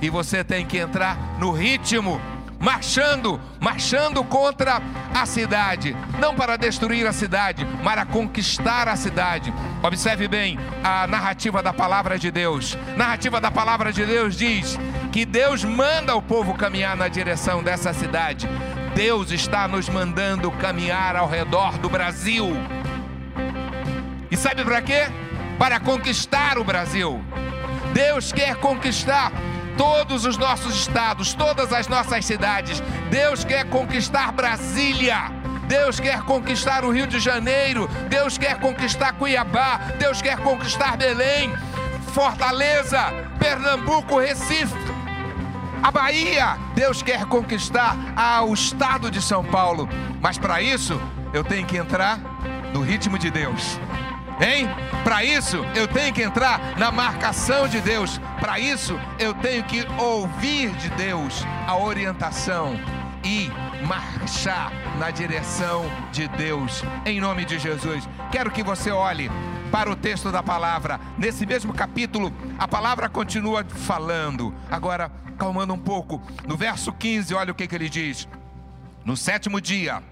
e 0.00 0.10
você 0.10 0.42
tem 0.44 0.64
que 0.64 0.78
entrar 0.78 1.16
no 1.38 1.50
ritmo 1.50 2.20
marchando, 2.58 3.40
marchando 3.60 4.24
contra 4.24 4.82
a 5.14 5.24
cidade, 5.24 5.96
não 6.18 6.34
para 6.34 6.56
destruir 6.56 7.06
a 7.06 7.12
cidade, 7.12 7.66
mas 7.82 7.94
para 7.98 8.06
conquistar 8.06 8.86
a 8.86 8.96
cidade. 8.96 9.52
Observe 9.82 10.28
bem 10.28 10.58
a 10.84 11.06
narrativa 11.06 11.62
da 11.62 11.72
palavra 11.72 12.18
de 12.18 12.30
Deus. 12.30 12.76
narrativa 12.96 13.40
da 13.40 13.50
palavra 13.50 13.92
de 13.92 14.04
Deus 14.04 14.36
diz 14.36 14.78
que 15.10 15.24
Deus 15.24 15.64
manda 15.64 16.14
o 16.14 16.22
povo 16.22 16.54
caminhar 16.54 16.96
na 16.96 17.08
direção 17.08 17.62
dessa 17.62 17.92
cidade. 17.92 18.48
Deus 18.94 19.30
está 19.32 19.66
nos 19.66 19.88
mandando 19.88 20.50
caminhar 20.52 21.16
ao 21.16 21.28
redor 21.28 21.78
do 21.78 21.88
Brasil. 21.88 22.56
E 24.30 24.36
sabe 24.36 24.64
para 24.64 24.82
quê? 24.82 25.08
Para 25.58 25.80
conquistar 25.80 26.58
o 26.58 26.64
Brasil. 26.64 27.20
Deus 27.92 28.32
quer 28.32 28.56
conquistar 28.56 29.32
todos 29.78 30.26
os 30.26 30.36
nossos 30.36 30.74
estados, 30.74 31.32
todas 31.32 31.72
as 31.72 31.88
nossas 31.88 32.26
cidades. 32.26 32.82
Deus 33.10 33.44
quer 33.44 33.64
conquistar 33.70 34.32
Brasília. 34.32 35.32
Deus 35.68 36.00
quer 36.00 36.22
conquistar 36.22 36.82
o 36.82 36.90
Rio 36.90 37.06
de 37.06 37.20
Janeiro, 37.20 37.88
Deus 38.08 38.38
quer 38.38 38.58
conquistar 38.58 39.12
Cuiabá, 39.12 39.78
Deus 39.98 40.22
quer 40.22 40.38
conquistar 40.38 40.96
Belém, 40.96 41.52
Fortaleza, 42.14 43.12
Pernambuco, 43.38 44.18
Recife, 44.18 44.74
a 45.82 45.90
Bahia. 45.90 46.56
Deus 46.74 47.02
quer 47.02 47.26
conquistar 47.26 47.94
o 48.46 48.54
estado 48.54 49.10
de 49.10 49.20
São 49.20 49.44
Paulo, 49.44 49.86
mas 50.22 50.38
para 50.38 50.62
isso 50.62 50.98
eu 51.34 51.44
tenho 51.44 51.66
que 51.66 51.76
entrar 51.76 52.18
no 52.72 52.80
ritmo 52.80 53.18
de 53.18 53.30
Deus. 53.30 53.78
Hein? 54.40 54.68
Para 55.02 55.24
isso 55.24 55.64
eu 55.74 55.88
tenho 55.88 56.12
que 56.12 56.22
entrar 56.22 56.78
na 56.78 56.90
marcação 56.90 57.66
de 57.66 57.80
Deus. 57.80 58.20
Para 58.40 58.58
isso 58.58 58.98
eu 59.18 59.34
tenho 59.34 59.64
que 59.64 59.86
ouvir 59.98 60.70
de 60.76 60.88
Deus 60.90 61.44
a 61.66 61.76
orientação 61.76 62.78
e 63.24 63.50
marchar 63.86 64.72
na 64.98 65.10
direção 65.10 65.84
de 66.12 66.28
Deus. 66.28 66.82
Em 67.04 67.20
nome 67.20 67.44
de 67.44 67.58
Jesus. 67.58 68.08
Quero 68.30 68.50
que 68.50 68.62
você 68.62 68.90
olhe 68.90 69.30
para 69.70 69.90
o 69.90 69.96
texto 69.96 70.30
da 70.30 70.42
palavra. 70.42 71.00
Nesse 71.16 71.44
mesmo 71.44 71.74
capítulo, 71.74 72.32
a 72.58 72.66
palavra 72.66 73.08
continua 73.08 73.64
falando. 73.64 74.54
Agora, 74.70 75.10
calmando 75.36 75.74
um 75.74 75.78
pouco. 75.78 76.22
No 76.46 76.56
verso 76.56 76.92
15, 76.92 77.34
olha 77.34 77.52
o 77.52 77.54
que, 77.54 77.66
que 77.66 77.74
ele 77.74 77.88
diz. 77.88 78.28
No 79.04 79.16
sétimo 79.16 79.60
dia, 79.60 80.02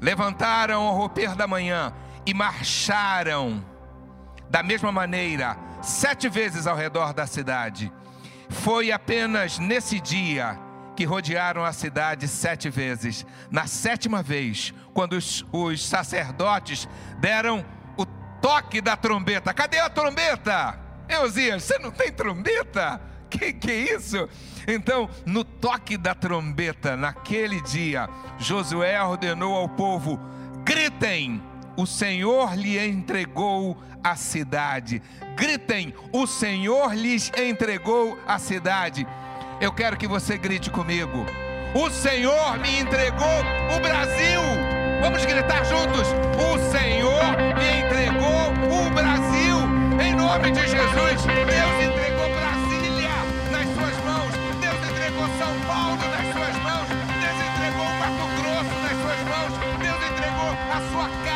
levantaram 0.00 0.82
ao 0.82 0.94
romper 0.94 1.34
da 1.34 1.46
manhã 1.46 1.92
e 2.28 2.34
marcharam 2.34 3.64
da 4.50 4.62
mesma 4.62 4.92
maneira 4.92 5.56
sete 5.80 6.28
vezes 6.28 6.66
ao 6.66 6.76
redor 6.76 7.14
da 7.14 7.26
cidade. 7.26 7.90
Foi 8.50 8.92
apenas 8.92 9.58
nesse 9.58 9.98
dia 9.98 10.58
que 10.94 11.06
rodearam 11.06 11.64
a 11.64 11.72
cidade 11.72 12.28
sete 12.28 12.68
vezes. 12.68 13.24
Na 13.50 13.66
sétima 13.66 14.22
vez, 14.22 14.74
quando 14.92 15.14
os, 15.14 15.42
os 15.50 15.82
sacerdotes 15.82 16.86
deram 17.18 17.64
o 17.96 18.04
toque 18.42 18.82
da 18.82 18.94
trombeta. 18.94 19.54
Cadê 19.54 19.78
a 19.78 19.88
trombeta? 19.88 20.78
Eusias, 21.08 21.62
você 21.62 21.78
não 21.78 21.90
tem 21.90 22.12
trombeta? 22.12 23.00
Que 23.30 23.54
que 23.54 23.70
é 23.70 23.94
isso? 23.94 24.28
Então, 24.66 25.08
no 25.24 25.44
toque 25.44 25.96
da 25.96 26.14
trombeta, 26.14 26.94
naquele 26.94 27.62
dia, 27.62 28.06
Josué 28.38 29.02
ordenou 29.02 29.56
ao 29.56 29.68
povo: 29.68 30.20
gritem, 30.62 31.42
o 31.78 31.86
Senhor 31.86 32.56
lhe 32.56 32.76
entregou 32.76 33.78
a 34.02 34.16
cidade. 34.16 35.00
Gritem: 35.36 35.94
o 36.12 36.26
Senhor 36.26 36.92
lhes 36.92 37.30
entregou 37.38 38.18
a 38.26 38.36
cidade. 38.36 39.06
Eu 39.60 39.72
quero 39.72 39.96
que 39.96 40.08
você 40.08 40.36
grite 40.36 40.70
comigo. 40.70 41.24
O 41.76 41.88
Senhor 41.88 42.58
me 42.58 42.80
entregou 42.80 43.38
o 43.76 43.78
Brasil. 43.78 44.40
Vamos 45.00 45.24
gritar 45.24 45.64
juntos. 45.66 46.08
O 46.34 46.58
Senhor 46.72 47.22
me 47.56 47.86
entregou 47.86 48.48
o 48.74 48.90
Brasil. 48.90 49.58
Em 50.04 50.14
nome 50.16 50.50
de 50.50 50.60
Jesus. 50.60 51.22
Deus 51.22 51.76
entregou 51.86 52.28
Brasília 52.34 53.14
nas 53.52 53.68
suas 53.76 54.04
mãos. 54.04 54.32
Deus 54.60 54.90
entregou 54.90 55.28
São 55.38 55.54
Paulo 55.68 55.96
nas 55.96 56.26
suas 56.34 56.56
mãos. 56.64 56.88
Deus 57.22 57.38
entregou 57.46 57.86
Mato 58.00 58.26
Grosso 58.34 58.74
nas 58.82 58.96
suas 58.98 59.22
mãos. 59.30 59.52
Deus 59.78 60.10
entregou 60.10 60.50
a 60.72 60.90
sua 60.90 61.08
casa 61.08 61.27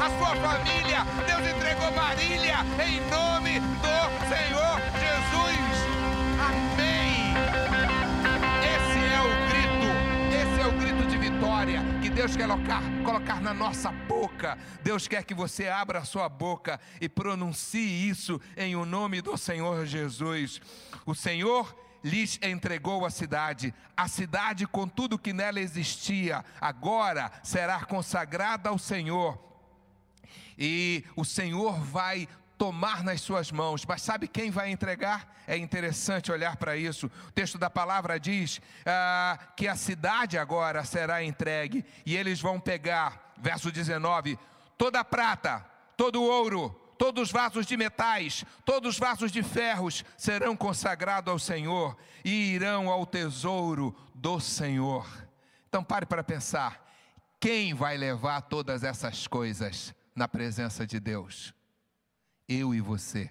a 0.00 0.08
sua 0.18 0.34
família. 0.36 1.04
Deus 1.26 1.56
entregou 1.56 1.92
Marília 1.92 2.56
em 2.84 3.00
nome 3.10 3.60
do 3.60 4.28
Senhor 4.28 4.80
Jesus. 4.98 5.74
Amém. 6.40 7.34
Esse 8.74 8.98
é 8.98 9.20
o 9.20 9.30
grito, 9.48 9.88
esse 10.42 10.60
é 10.60 10.66
o 10.66 10.72
grito 10.72 11.06
de 11.06 11.18
vitória 11.18 11.82
que 12.02 12.08
Deus 12.08 12.34
quer 12.34 12.48
colocar, 12.48 12.82
colocar 13.04 13.40
na 13.40 13.52
nossa 13.52 13.92
boca. 13.92 14.58
Deus 14.82 15.06
quer 15.06 15.24
que 15.24 15.34
você 15.34 15.68
abra 15.68 15.98
a 15.98 16.04
sua 16.04 16.28
boca 16.28 16.80
e 17.00 17.08
pronuncie 17.08 18.08
isso 18.08 18.40
em 18.56 18.74
o 18.76 18.84
nome 18.84 19.20
do 19.20 19.36
Senhor 19.36 19.84
Jesus. 19.84 20.60
O 21.04 21.14
Senhor 21.14 21.76
lhes 22.02 22.38
entregou 22.42 23.04
a 23.04 23.10
cidade. 23.10 23.74
A 23.96 24.08
cidade, 24.08 24.66
com 24.66 24.86
tudo 24.86 25.18
que 25.18 25.32
nela 25.32 25.60
existia, 25.60 26.44
agora 26.60 27.30
será 27.42 27.84
consagrada 27.84 28.68
ao 28.68 28.78
Senhor 28.78 29.53
e 30.58 31.04
o 31.16 31.24
Senhor 31.24 31.80
vai 31.80 32.28
tomar 32.56 33.02
nas 33.02 33.20
suas 33.20 33.50
mãos, 33.50 33.84
mas 33.84 34.02
sabe 34.02 34.28
quem 34.28 34.50
vai 34.50 34.70
entregar? 34.70 35.42
É 35.46 35.56
interessante 35.56 36.32
olhar 36.32 36.56
para 36.56 36.76
isso. 36.76 37.10
O 37.28 37.32
texto 37.32 37.58
da 37.58 37.68
palavra 37.68 38.18
diz 38.18 38.60
ah, 38.86 39.38
que 39.56 39.68
a 39.68 39.76
cidade 39.76 40.38
agora 40.38 40.84
será 40.84 41.22
entregue, 41.22 41.84
e 42.06 42.16
eles 42.16 42.40
vão 42.40 42.60
pegar, 42.60 43.34
verso 43.36 43.70
19: 43.70 44.38
toda 44.78 45.00
a 45.00 45.04
prata, 45.04 45.64
todo 45.96 46.22
o 46.22 46.24
ouro, 46.24 46.70
todos 46.96 47.24
os 47.24 47.32
vasos 47.32 47.66
de 47.66 47.76
metais, 47.76 48.44
todos 48.64 48.94
os 48.94 48.98
vasos 48.98 49.30
de 49.30 49.42
ferros 49.42 50.04
serão 50.16 50.56
consagrados 50.56 51.30
ao 51.30 51.38
Senhor 51.38 51.96
e 52.24 52.54
irão 52.54 52.88
ao 52.88 53.04
tesouro 53.04 53.94
do 54.14 54.40
Senhor. 54.40 55.06
Então 55.68 55.82
pare 55.82 56.06
para 56.06 56.24
pensar: 56.24 56.82
quem 57.40 57.74
vai 57.74 57.96
levar 57.96 58.42
todas 58.42 58.84
essas 58.84 59.26
coisas? 59.26 59.94
Na 60.14 60.28
presença 60.28 60.86
de 60.86 61.00
Deus. 61.00 61.54
Eu 62.48 62.74
e 62.74 62.80
você. 62.80 63.30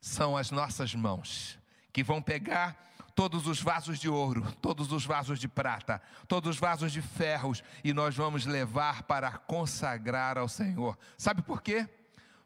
São 0.00 0.36
as 0.36 0.50
nossas 0.50 0.94
mãos 0.94 1.58
que 1.92 2.02
vão 2.02 2.20
pegar 2.20 2.92
todos 3.14 3.46
os 3.46 3.60
vasos 3.60 3.98
de 3.98 4.08
ouro, 4.08 4.50
todos 4.60 4.90
os 4.90 5.04
vasos 5.04 5.38
de 5.38 5.46
prata, 5.46 6.00
todos 6.26 6.50
os 6.50 6.58
vasos 6.58 6.92
de 6.92 7.02
ferros 7.02 7.62
e 7.84 7.92
nós 7.92 8.16
vamos 8.16 8.46
levar 8.46 9.02
para 9.04 9.32
consagrar 9.32 10.38
ao 10.38 10.48
Senhor. 10.48 10.98
Sabe 11.18 11.42
por 11.42 11.62
quê? 11.62 11.88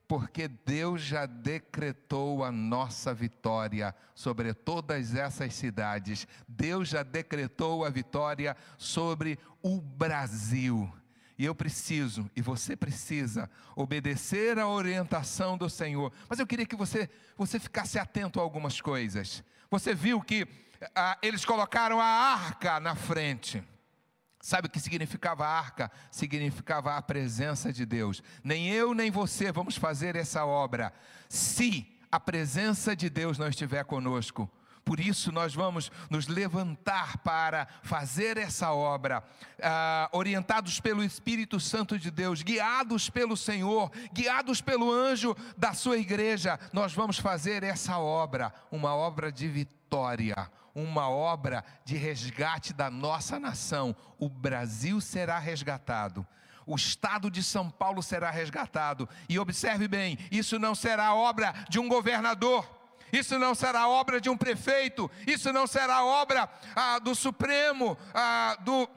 Porque 0.09 0.49
Deus 0.49 1.03
já 1.03 1.27
decretou 1.27 2.45
a 2.45 2.53
nossa 2.53 3.13
vitória 3.13 3.95
sobre 4.15 4.55
todas 4.55 5.15
essas 5.15 5.55
cidades. 5.55 6.29
Deus 6.47 6.89
já 6.89 7.03
decretou 7.03 7.85
a 7.85 7.91
vitória 7.91 8.57
sobre 8.79 9.39
o 9.63 9.81
Brasil. 9.81 10.93
E 11.39 11.45
eu 11.45 11.55
preciso, 11.55 12.31
e 12.35 12.41
você 12.41 12.75
precisa, 12.75 13.51
obedecer 13.75 14.59
à 14.59 14.67
orientação 14.67 15.59
do 15.59 15.69
Senhor. 15.69 16.13
Mas 16.29 16.39
eu 16.39 16.47
queria 16.47 16.65
que 16.65 16.77
você, 16.77 17.11
você 17.37 17.59
ficasse 17.59 17.99
atento 17.99 18.41
a 18.41 18.43
algumas 18.43 18.81
coisas. 18.81 19.45
Você 19.71 19.95
viu 19.95 20.21
que 20.23 20.49
ah, 20.95 21.19
eles 21.23 21.45
colocaram 21.45 22.01
a 22.01 22.07
arca 22.07 22.81
na 22.81 22.95
frente. 22.95 23.63
Sabe 24.41 24.69
o 24.69 24.71
que 24.71 24.79
significava 24.79 25.47
arca? 25.47 25.91
Significava 26.11 26.97
a 26.97 27.03
presença 27.03 27.73
de 27.73 27.85
Deus. 27.85 28.23
Nem 28.45 28.69
eu 28.69 28.95
nem 28.95 29.11
você 29.11 29.51
vamos 29.51 29.77
fazer 29.77 30.15
essa 30.15 30.45
obra 30.45 30.93
se 31.29 31.87
a 32.11 32.21
presença 32.21 32.95
de 32.95 33.11
Deus 33.11 33.39
não 33.39 33.49
estiver 33.49 33.85
conosco. 33.85 34.51
Por 34.87 35.01
isso, 35.01 35.33
nós 35.33 35.53
vamos 35.53 35.91
nos 36.09 36.29
levantar 36.29 37.19
para 37.19 37.67
fazer 37.83 38.37
essa 38.37 38.73
obra, 38.73 39.21
ah, 39.61 40.09
orientados 40.13 40.79
pelo 40.79 41.03
Espírito 41.03 41.59
Santo 41.59 41.99
de 41.99 42.09
Deus, 42.09 42.41
guiados 42.41 43.11
pelo 43.11 43.37
Senhor, 43.37 43.91
guiados 44.13 44.61
pelo 44.61 44.93
anjo 44.93 45.37
da 45.59 45.75
sua 45.75 45.99
igreja. 45.99 46.57
Nós 46.73 46.95
vamos 46.95 47.19
fazer 47.19 47.65
essa 47.65 47.99
obra, 47.99 48.55
uma 48.71 48.95
obra 48.95 49.33
de 49.33 49.49
vitória, 49.49 50.49
uma 50.73 51.11
obra 51.11 51.65
de 51.85 51.97
resgate 51.97 52.73
da 52.73 52.89
nossa 52.89 53.41
nação. 53.41 53.95
O 54.21 54.29
Brasil 54.29 55.01
será 55.01 55.37
resgatado. 55.41 56.25
o 56.65 56.77
estado 56.77 57.31
de 57.31 57.43
São 57.43 57.71
Paulo 57.71 58.03
será 58.05 58.31
resgatado. 58.31 59.09
E 59.29 59.37
observe 59.37 59.89
bem: 59.89 60.17
isso 60.31 60.61
não 60.61 60.77
será 60.77 61.13
obra 61.13 61.53
de 61.69 61.79
um 61.81 61.89
governador, 61.89 62.76
isso 63.13 63.39
não 63.39 63.55
será 63.55 63.89
obra 63.89 64.21
de 64.21 64.29
um 64.29 64.37
prefeito, 64.37 65.11
isso 65.27 65.53
não 65.53 65.67
será 65.67 66.05
obra 66.05 66.49
ah, 66.75 66.99
do 66.99 67.15
Supremo, 67.15 67.97
ah, 68.15 68.57
do 68.61 68.89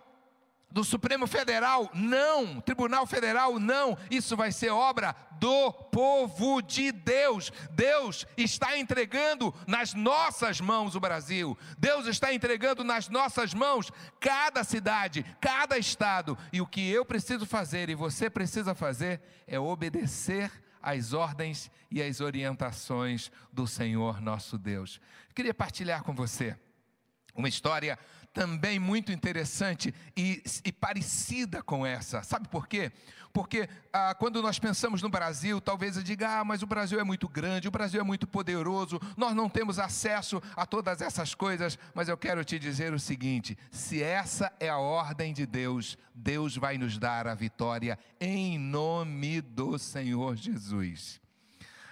do 0.71 0.83
Supremo 0.83 1.25
Federal, 1.25 1.89
não, 1.93 2.61
Tribunal 2.61 3.05
Federal, 3.07 3.59
não, 3.59 3.97
isso 4.09 4.37
vai 4.37 4.51
ser 4.51 4.69
obra 4.69 5.15
do 5.39 5.71
povo 5.71 6.61
de 6.61 6.91
Deus. 6.91 7.51
Deus 7.71 8.27
está 8.37 8.77
entregando 8.77 9.53
nas 9.65 9.93
nossas 9.93 10.61
mãos 10.61 10.95
o 10.95 10.99
Brasil, 10.99 11.57
Deus 11.77 12.05
está 12.05 12.33
entregando 12.33 12.83
nas 12.83 13.09
nossas 13.09 13.53
mãos 13.53 13.91
cada 14.19 14.63
cidade, 14.63 15.25
cada 15.41 15.77
estado, 15.77 16.37
e 16.53 16.61
o 16.61 16.67
que 16.67 16.87
eu 16.87 17.03
preciso 17.03 17.45
fazer 17.45 17.89
e 17.89 17.95
você 17.95 18.29
precisa 18.29 18.75
fazer 18.75 19.21
é 19.47 19.59
obedecer 19.59 20.51
às 20.81 21.13
ordens 21.13 21.71
e 21.89 22.01
às 22.01 22.21
orientações 22.21 23.31
do 23.51 23.67
Senhor 23.67 24.21
nosso 24.21 24.57
Deus. 24.57 24.99
Eu 25.29 25.35
queria 25.35 25.53
partilhar 25.53 26.03
com 26.03 26.13
você 26.13 26.57
uma 27.39 27.49
história 27.49 27.97
também 28.33 28.77
muito 28.77 29.11
interessante 29.11 29.93
e, 30.15 30.43
e, 30.63 30.71
parecida 30.71 31.63
com 31.63 31.85
essa. 31.85 32.21
Sabe 32.21 32.47
por 32.47 32.67
quê? 32.67 32.91
Porque 33.33 33.67
ah, 33.91 34.13
quando 34.13 34.41
nós 34.41 34.59
pensamos 34.59 35.01
no 35.01 35.09
Brasil, 35.09 35.59
talvez 35.61 35.97
eu 35.97 36.03
diga, 36.03 36.39
ah, 36.39 36.43
mas 36.43 36.61
o 36.61 36.67
Brasil 36.67 36.99
é 36.99 37.03
muito 37.03 37.27
grande, 37.27 37.67
o 37.67 37.71
Brasil 37.71 37.99
é 37.99 38.03
muito 38.03 38.27
poderoso, 38.27 38.99
nós 39.15 39.35
não 39.35 39.49
temos 39.49 39.79
acesso 39.79 40.41
a 40.55 40.65
todas 40.65 41.01
essas 41.01 41.33
coisas, 41.33 41.77
mas 41.93 42.07
eu 42.07 42.17
quero 42.17 42.43
te 42.43 42.59
dizer 42.59 42.93
o 42.93 42.99
seguinte: 42.99 43.57
se 43.71 44.03
essa 44.03 44.51
é 44.59 44.69
a 44.69 44.77
ordem 44.77 45.33
de 45.33 45.45
Deus, 45.45 45.97
Deus 46.13 46.55
vai 46.55 46.77
nos 46.77 46.97
dar 46.97 47.27
a 47.27 47.35
vitória 47.35 47.97
em 48.19 48.59
nome 48.59 49.41
do 49.41 49.79
Senhor 49.79 50.35
Jesus. 50.35 51.19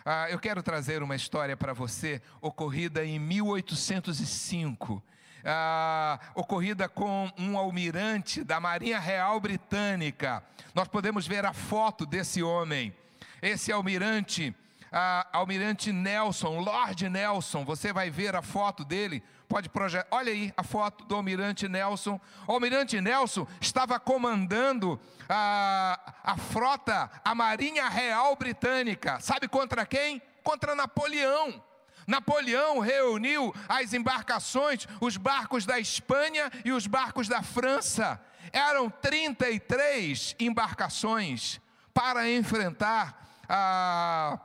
Ah, 0.05 0.29
eu 0.29 0.39
quero 0.39 0.63
trazer 0.63 1.03
uma 1.03 1.15
história 1.15 1.57
para 1.57 1.73
você 1.73 2.21
ocorrida 2.41 3.05
em 3.05 3.19
1805 3.19 5.03
ah, 5.47 6.19
ocorrida 6.35 6.89
com 6.89 7.31
um 7.37 7.57
almirante 7.57 8.43
da 8.43 8.59
Marinha 8.59 8.99
Real 8.99 9.39
Britânica. 9.39 10.43
Nós 10.75 10.89
podemos 10.89 11.25
ver 11.25 11.45
a 11.45 11.53
foto 11.53 12.05
desse 12.05 12.43
homem. 12.43 12.93
Esse 13.41 13.71
almirante, 13.71 14.53
ah, 14.91 15.25
almirante 15.31 15.93
Nelson, 15.93 16.59
Lord 16.59 17.07
Nelson, 17.09 17.63
você 17.63 17.93
vai 17.93 18.09
ver 18.09 18.35
a 18.35 18.41
foto 18.41 18.83
dele. 18.83 19.23
Pode 19.47 19.69
projetar. 19.69 20.07
Olha 20.11 20.33
aí 20.33 20.53
a 20.57 20.63
foto 20.63 21.05
do 21.05 21.15
almirante 21.15 21.69
Nelson. 21.69 22.19
O 22.45 22.51
almirante 22.51 22.99
Nelson 22.99 23.47
estava 23.61 23.97
comandando 23.97 24.99
a, 25.29 25.97
a 26.25 26.35
frota, 26.35 27.09
a 27.23 27.33
Marinha 27.33 27.87
Real 27.87 28.35
Britânica. 28.35 29.21
Sabe 29.21 29.47
contra 29.47 29.85
quem? 29.85 30.21
Contra 30.43 30.75
Napoleão. 30.75 31.63
Napoleão 32.07 32.79
reuniu 32.79 33.53
as 33.67 33.93
embarcações, 33.93 34.87
os 35.01 35.17
barcos 35.17 35.65
da 35.65 35.77
Espanha 35.77 36.49
e 36.63 36.71
os 36.71 36.87
barcos 36.87 37.27
da 37.27 37.43
França. 37.43 38.19
Eram 38.53 38.89
33 38.89 40.33
embarcações 40.39 41.59
para 41.93 42.31
enfrentar 42.31 43.43
ah, 43.49 44.39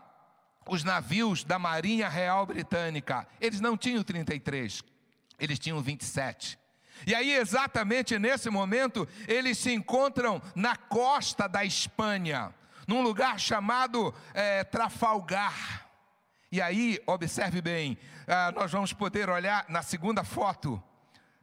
os 0.68 0.82
navios 0.82 1.44
da 1.44 1.56
Marinha 1.56 2.08
Real 2.08 2.44
Britânica. 2.44 3.28
Eles 3.40 3.60
não 3.60 3.76
tinham 3.76 4.02
33, 4.02 4.82
eles 5.38 5.58
tinham 5.60 5.80
27. 5.80 6.58
E 7.06 7.14
aí, 7.14 7.32
exatamente 7.32 8.18
nesse 8.18 8.50
momento, 8.50 9.08
eles 9.26 9.58
se 9.58 9.72
encontram 9.72 10.42
na 10.54 10.76
costa 10.76 11.48
da 11.48 11.64
Espanha, 11.64 12.54
num 12.86 13.02
lugar 13.02 13.38
chamado 13.38 14.14
é, 14.34 14.64
Trafalgar. 14.64 15.81
E 16.52 16.60
aí, 16.60 17.00
observe 17.06 17.62
bem, 17.62 17.96
ah, 18.28 18.52
nós 18.52 18.70
vamos 18.70 18.92
poder 18.92 19.30
olhar 19.30 19.64
na 19.70 19.80
segunda 19.80 20.22
foto. 20.22 20.82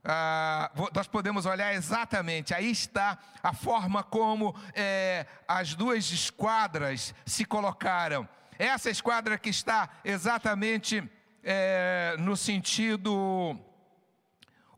Ah, 0.05 0.69
nós 0.93 1.07
podemos 1.07 1.47
olhar 1.47 1.73
exatamente, 1.73 2.53
aí 2.53 2.69
está 2.69 3.17
a 3.41 3.51
forma 3.51 4.03
como 4.03 4.55
é, 4.75 5.25
as 5.47 5.73
duas 5.73 6.11
esquadras 6.11 7.15
se 7.25 7.43
colocaram. 7.43 8.29
Essa 8.59 8.91
esquadra 8.91 9.35
que 9.39 9.49
está 9.49 9.89
exatamente 10.05 11.03
é, 11.43 12.15
no 12.19 12.37
sentido 12.37 13.59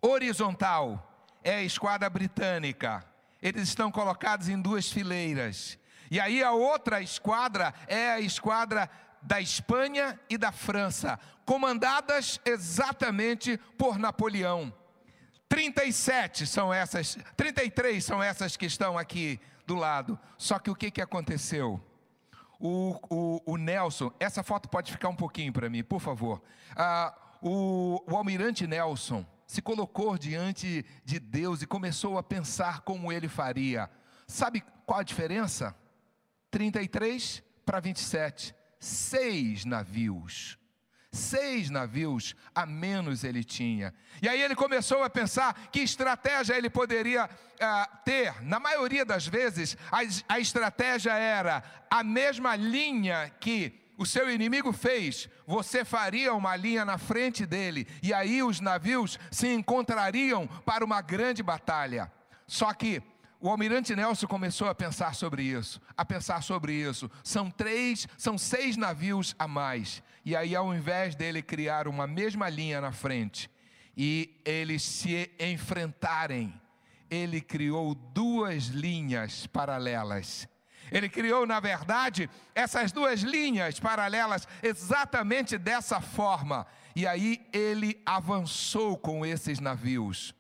horizontal 0.02 1.30
é 1.44 1.56
a 1.56 1.64
esquadra 1.64 2.10
britânica. 2.10 3.04
Eles 3.42 3.64
estão 3.64 3.92
colocados 3.92 4.48
em 4.48 4.62
duas 4.62 4.90
fileiras. 4.90 5.78
E 6.10 6.22
aí 6.22 6.42
a 6.42 6.52
outra 6.52 7.02
esquadra 7.02 7.74
é 7.86 8.12
a 8.12 8.20
esquadra 8.22 8.90
da 9.22 9.40
Espanha 9.40 10.20
e 10.30 10.38
da 10.38 10.52
França, 10.52 11.20
comandadas 11.46 12.40
exatamente 12.46 13.58
por 13.78 13.98
Napoleão. 13.98 14.74
37 15.48 16.48
são 16.48 16.74
essas, 16.74 17.18
33 17.36 18.04
são 18.04 18.24
essas 18.24 18.56
que 18.56 18.66
estão 18.66 18.98
aqui 18.98 19.40
do 19.68 19.76
lado. 19.76 20.18
Só 20.38 20.58
que 20.58 20.70
o 20.72 20.76
que, 20.76 20.90
que 20.90 21.02
aconteceu? 21.02 21.82
O, 22.60 22.98
o, 23.10 23.54
o 23.54 23.58
Nelson, 23.58 24.12
essa 24.20 24.44
foto 24.44 24.70
pode 24.70 24.92
ficar 24.92 25.10
um 25.10 25.16
pouquinho 25.16 25.52
para 25.52 25.70
mim, 25.70 25.84
por 25.84 26.00
favor. 26.00 26.42
Ah, 26.76 27.14
o, 27.42 28.02
o 28.08 28.16
almirante 28.16 28.66
Nelson 28.66 29.26
se 29.46 29.62
colocou 29.62 30.18
diante 30.18 30.86
de 31.04 31.20
Deus 31.20 31.62
e 31.62 31.68
começou 31.68 32.18
a 32.18 32.24
pensar 32.24 32.82
como 32.82 33.12
ele 33.12 33.28
faria. 33.28 33.90
Sabe 34.26 34.64
qual 34.86 35.02
a 35.02 35.04
diferença? 35.04 35.76
33 36.50 37.44
para 37.66 37.80
27 37.80 38.56
seis 38.82 39.64
navios. 39.64 40.58
Seis 41.14 41.70
navios 41.70 42.36
a 42.56 42.66
menos 42.66 43.24
ele 43.24 43.44
tinha. 43.44 43.94
E 44.22 44.28
aí 44.28 44.42
ele 44.42 44.56
começou 44.56 45.04
a 45.04 45.10
pensar 45.10 45.54
que 45.72 45.82
estratégia 45.82 46.58
ele 46.58 46.70
poderia 46.70 47.26
uh, 47.26 47.98
ter. 48.04 48.42
Na 48.42 48.60
maioria 48.60 49.06
das 49.06 49.28
vezes, 49.28 49.78
a, 49.92 50.00
a 50.34 50.40
estratégia 50.40 51.14
era 51.14 51.64
a 51.90 52.04
mesma 52.04 52.56
linha 52.56 53.30
que 53.40 53.80
o 53.98 54.06
seu 54.06 54.32
inimigo 54.32 54.72
fez, 54.74 55.30
você 55.46 55.86
faria 55.86 56.34
uma 56.34 56.56
linha 56.56 56.84
na 56.84 56.98
frente 56.98 57.46
dele, 57.46 57.88
e 58.02 58.12
aí 58.12 58.42
os 58.42 58.60
navios 58.60 59.20
se 59.30 59.48
encontrariam 59.48 60.48
para 60.66 60.84
uma 60.84 61.02
grande 61.02 61.44
batalha. 61.44 62.12
Só 62.48 62.74
que 62.74 63.04
o 63.42 63.50
almirante 63.50 63.96
Nelson 63.96 64.28
começou 64.28 64.70
a 64.70 64.76
pensar 64.76 65.16
sobre 65.16 65.42
isso, 65.44 65.82
a 65.98 66.06
pensar 66.06 66.44
sobre 66.44 66.74
isso. 66.74 67.10
São 67.24 67.50
três, 67.50 68.08
são 68.16 68.38
seis 68.38 68.78
navios 68.78 69.36
a 69.38 69.48
mais. 69.48 70.04
E 70.24 70.36
aí, 70.36 70.56
ao 70.56 70.74
invés 70.74 71.16
dele 71.16 71.42
criar 71.42 71.88
uma 71.88 72.06
mesma 72.06 72.48
linha 72.48 72.80
na 72.80 72.92
frente 72.92 73.50
e 73.98 74.40
eles 74.46 74.84
se 74.84 75.32
enfrentarem, 75.40 76.54
ele 77.10 77.42
criou 77.42 77.96
duas 77.96 78.66
linhas 78.66 79.48
paralelas. 79.48 80.48
Ele 80.92 81.10
criou, 81.10 81.48
na 81.48 81.60
verdade, 81.60 82.30
essas 82.54 82.92
duas 82.92 83.22
linhas 83.22 83.80
paralelas 83.80 84.48
exatamente 84.62 85.58
dessa 85.58 86.00
forma. 86.00 86.68
E 86.96 87.08
aí 87.08 87.42
ele 87.52 88.00
avançou 88.06 88.98
com 88.98 89.26
esses 89.26 89.60
navios. 89.60 90.36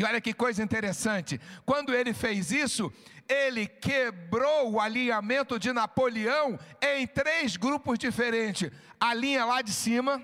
E 0.00 0.04
olha 0.04 0.18
que 0.18 0.32
coisa 0.32 0.62
interessante: 0.62 1.38
quando 1.66 1.94
ele 1.94 2.14
fez 2.14 2.50
isso, 2.50 2.90
ele 3.28 3.66
quebrou 3.66 4.72
o 4.72 4.80
alinhamento 4.80 5.58
de 5.58 5.74
Napoleão 5.74 6.58
em 6.80 7.06
três 7.06 7.58
grupos 7.58 7.98
diferentes: 7.98 8.70
a 8.98 9.12
linha 9.12 9.44
lá 9.44 9.60
de 9.60 9.74
cima, 9.74 10.22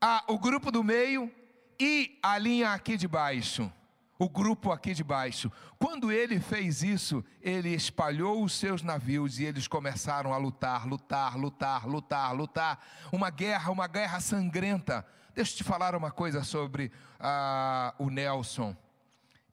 a, 0.00 0.24
o 0.26 0.36
grupo 0.36 0.72
do 0.72 0.82
meio 0.82 1.32
e 1.78 2.18
a 2.20 2.36
linha 2.38 2.72
aqui 2.72 2.96
de 2.96 3.06
baixo 3.06 3.72
o 4.18 4.28
grupo 4.28 4.72
aqui 4.72 4.94
de 4.94 5.04
baixo. 5.04 5.52
Quando 5.78 6.10
ele 6.10 6.40
fez 6.40 6.82
isso, 6.82 7.22
ele 7.40 7.68
espalhou 7.74 8.42
os 8.42 8.54
seus 8.54 8.82
navios 8.82 9.38
e 9.38 9.44
eles 9.44 9.68
começaram 9.68 10.32
a 10.32 10.38
lutar, 10.38 10.86
lutar, 10.86 11.36
lutar, 11.36 11.86
lutar, 11.86 12.34
lutar. 12.34 12.86
Uma 13.12 13.28
guerra, 13.28 13.70
uma 13.70 13.86
guerra 13.86 14.18
sangrenta. 14.20 15.06
Deixa 15.36 15.52
eu 15.52 15.56
te 15.58 15.64
falar 15.64 15.94
uma 15.94 16.10
coisa 16.10 16.42
sobre 16.42 16.90
ah, 17.20 17.94
o 17.98 18.08
Nelson. 18.08 18.74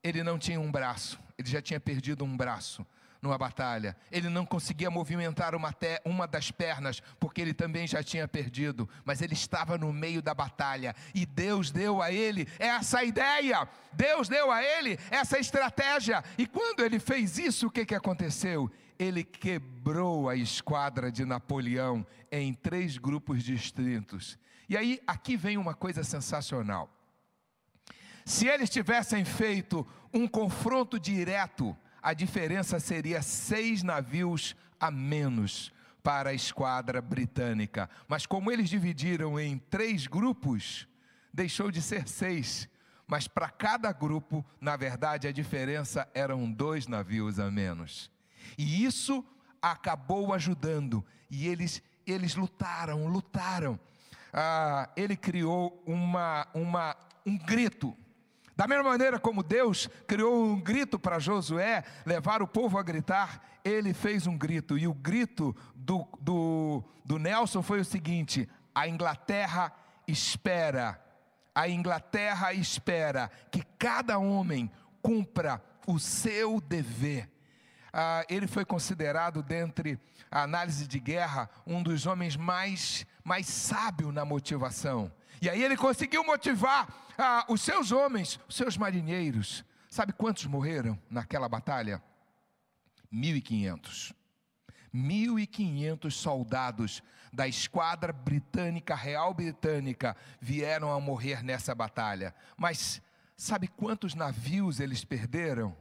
Ele 0.01 0.23
não 0.23 0.39
tinha 0.39 0.57
um 0.57 0.71
braço, 0.71 1.19
ele 1.37 1.49
já 1.49 1.61
tinha 1.61 1.77
perdido 1.77 2.23
um 2.23 2.37
braço 2.37 2.87
numa 3.21 3.37
batalha. 3.37 3.93
Ele 4.09 4.29
não 4.29 4.45
conseguia 4.45 4.89
movimentar 4.89 5.53
uma, 5.53 5.73
te, 5.73 6.01
uma 6.05 6.25
das 6.25 6.51
pernas, 6.51 7.01
porque 7.19 7.41
ele 7.41 7.53
também 7.53 7.85
já 7.85 8.01
tinha 8.01 8.25
perdido, 8.29 8.87
mas 9.03 9.21
ele 9.21 9.33
estava 9.33 9.77
no 9.77 9.91
meio 9.91 10.21
da 10.21 10.33
batalha 10.33 10.95
e 11.13 11.25
Deus 11.25 11.69
deu 11.69 12.01
a 12.01 12.13
ele 12.13 12.47
essa 12.59 13.03
ideia, 13.03 13.67
Deus 13.91 14.29
deu 14.29 14.53
a 14.53 14.63
ele 14.63 14.97
essa 15.11 15.37
estratégia. 15.37 16.23
E 16.37 16.47
quando 16.47 16.81
ele 16.81 16.97
fez 16.97 17.37
isso, 17.37 17.67
o 17.67 17.71
que, 17.71 17.85
que 17.85 17.95
aconteceu? 17.95 18.71
Ele 18.97 19.21
quebrou 19.21 20.29
a 20.29 20.35
esquadra 20.37 21.11
de 21.11 21.25
Napoleão 21.25 22.07
em 22.31 22.53
três 22.53 22.97
grupos 22.97 23.43
distintos. 23.43 24.41
E 24.69 24.77
aí, 24.77 25.01
aqui 25.05 25.35
vem 25.35 25.57
uma 25.57 25.73
coisa 25.73 26.03
sensacional. 26.03 26.89
Se 28.25 28.47
eles 28.47 28.69
tivessem 28.69 29.25
feito 29.25 29.85
um 30.13 30.27
confronto 30.27 30.99
direto, 30.99 31.75
a 32.01 32.13
diferença 32.13 32.79
seria 32.79 33.21
seis 33.21 33.83
navios 33.83 34.55
a 34.79 34.89
menos 34.89 35.71
para 36.01 36.31
a 36.31 36.33
esquadra 36.33 37.01
britânica. 37.01 37.89
Mas 38.07 38.25
como 38.25 38.51
eles 38.51 38.69
dividiram 38.69 39.39
em 39.39 39.57
três 39.57 40.05
grupos, 40.05 40.87
deixou 41.33 41.71
de 41.71 41.81
ser 41.81 42.07
seis. 42.07 42.69
Mas 43.07 43.27
para 43.27 43.49
cada 43.49 43.91
grupo, 43.91 44.45
na 44.59 44.75
verdade, 44.75 45.27
a 45.27 45.31
diferença 45.31 46.09
eram 46.13 46.51
dois 46.51 46.87
navios 46.87 47.39
a 47.39 47.49
menos. 47.49 48.11
E 48.57 48.83
isso 48.85 49.25
acabou 49.61 50.33
ajudando. 50.33 51.05
E 51.29 51.47
eles, 51.47 51.81
eles 52.05 52.35
lutaram, 52.35 53.07
lutaram. 53.07 53.79
Ah, 54.33 54.89
ele 54.97 55.15
criou 55.15 55.81
uma, 55.85 56.47
uma, 56.53 56.95
um 57.25 57.37
grito. 57.37 57.95
Da 58.55 58.67
mesma 58.67 58.83
maneira 58.83 59.19
como 59.19 59.43
Deus 59.43 59.87
criou 60.07 60.45
um 60.45 60.59
grito 60.59 60.99
para 60.99 61.19
Josué 61.19 61.83
levar 62.05 62.41
o 62.41 62.47
povo 62.47 62.77
a 62.77 62.83
gritar, 62.83 63.41
ele 63.63 63.93
fez 63.93 64.27
um 64.27 64.37
grito. 64.37 64.77
E 64.77 64.87
o 64.87 64.93
grito 64.93 65.55
do, 65.75 66.07
do, 66.19 66.83
do 67.05 67.17
Nelson 67.17 67.61
foi 67.61 67.79
o 67.79 67.85
seguinte: 67.85 68.47
a 68.73 68.87
Inglaterra 68.87 69.71
espera, 70.07 70.99
a 71.53 71.67
Inglaterra 71.69 72.53
espera 72.53 73.29
que 73.51 73.63
cada 73.77 74.17
homem 74.17 74.71
cumpra 75.01 75.63
o 75.87 75.99
seu 75.99 76.59
dever. 76.61 77.32
Ah, 77.93 78.25
ele 78.27 78.47
foi 78.47 78.65
considerado, 78.65 79.43
dentre 79.43 79.99
a 80.31 80.41
análise 80.41 80.87
de 80.87 80.99
guerra, 80.99 81.47
um 81.65 81.83
dos 81.83 82.07
homens 82.07 82.35
mais, 82.35 83.05
mais 83.23 83.45
sábios 83.45 84.11
na 84.11 84.25
motivação. 84.25 85.11
E 85.39 85.47
aí 85.47 85.61
ele 85.61 85.77
conseguiu 85.77 86.23
motivar 86.23 86.87
ah, 87.17 87.45
os 87.47 87.61
seus 87.61 87.91
homens, 87.91 88.39
os 88.49 88.55
seus 88.55 88.75
marinheiros. 88.77 89.63
Sabe 89.89 90.11
quantos 90.11 90.45
morreram 90.45 90.99
naquela 91.07 91.47
batalha? 91.47 92.01
1.500. 93.13 94.15
1.500 94.91 96.11
soldados 96.11 97.03
da 97.31 97.47
esquadra 97.47 98.11
britânica, 98.11 98.95
real 98.95 99.33
britânica, 99.33 100.15
vieram 100.41 100.91
a 100.91 100.99
morrer 100.99 101.43
nessa 101.43 101.75
batalha. 101.75 102.33
Mas 102.57 103.01
sabe 103.37 103.67
quantos 103.67 104.15
navios 104.15 104.79
eles 104.79 105.03
perderam? 105.03 105.75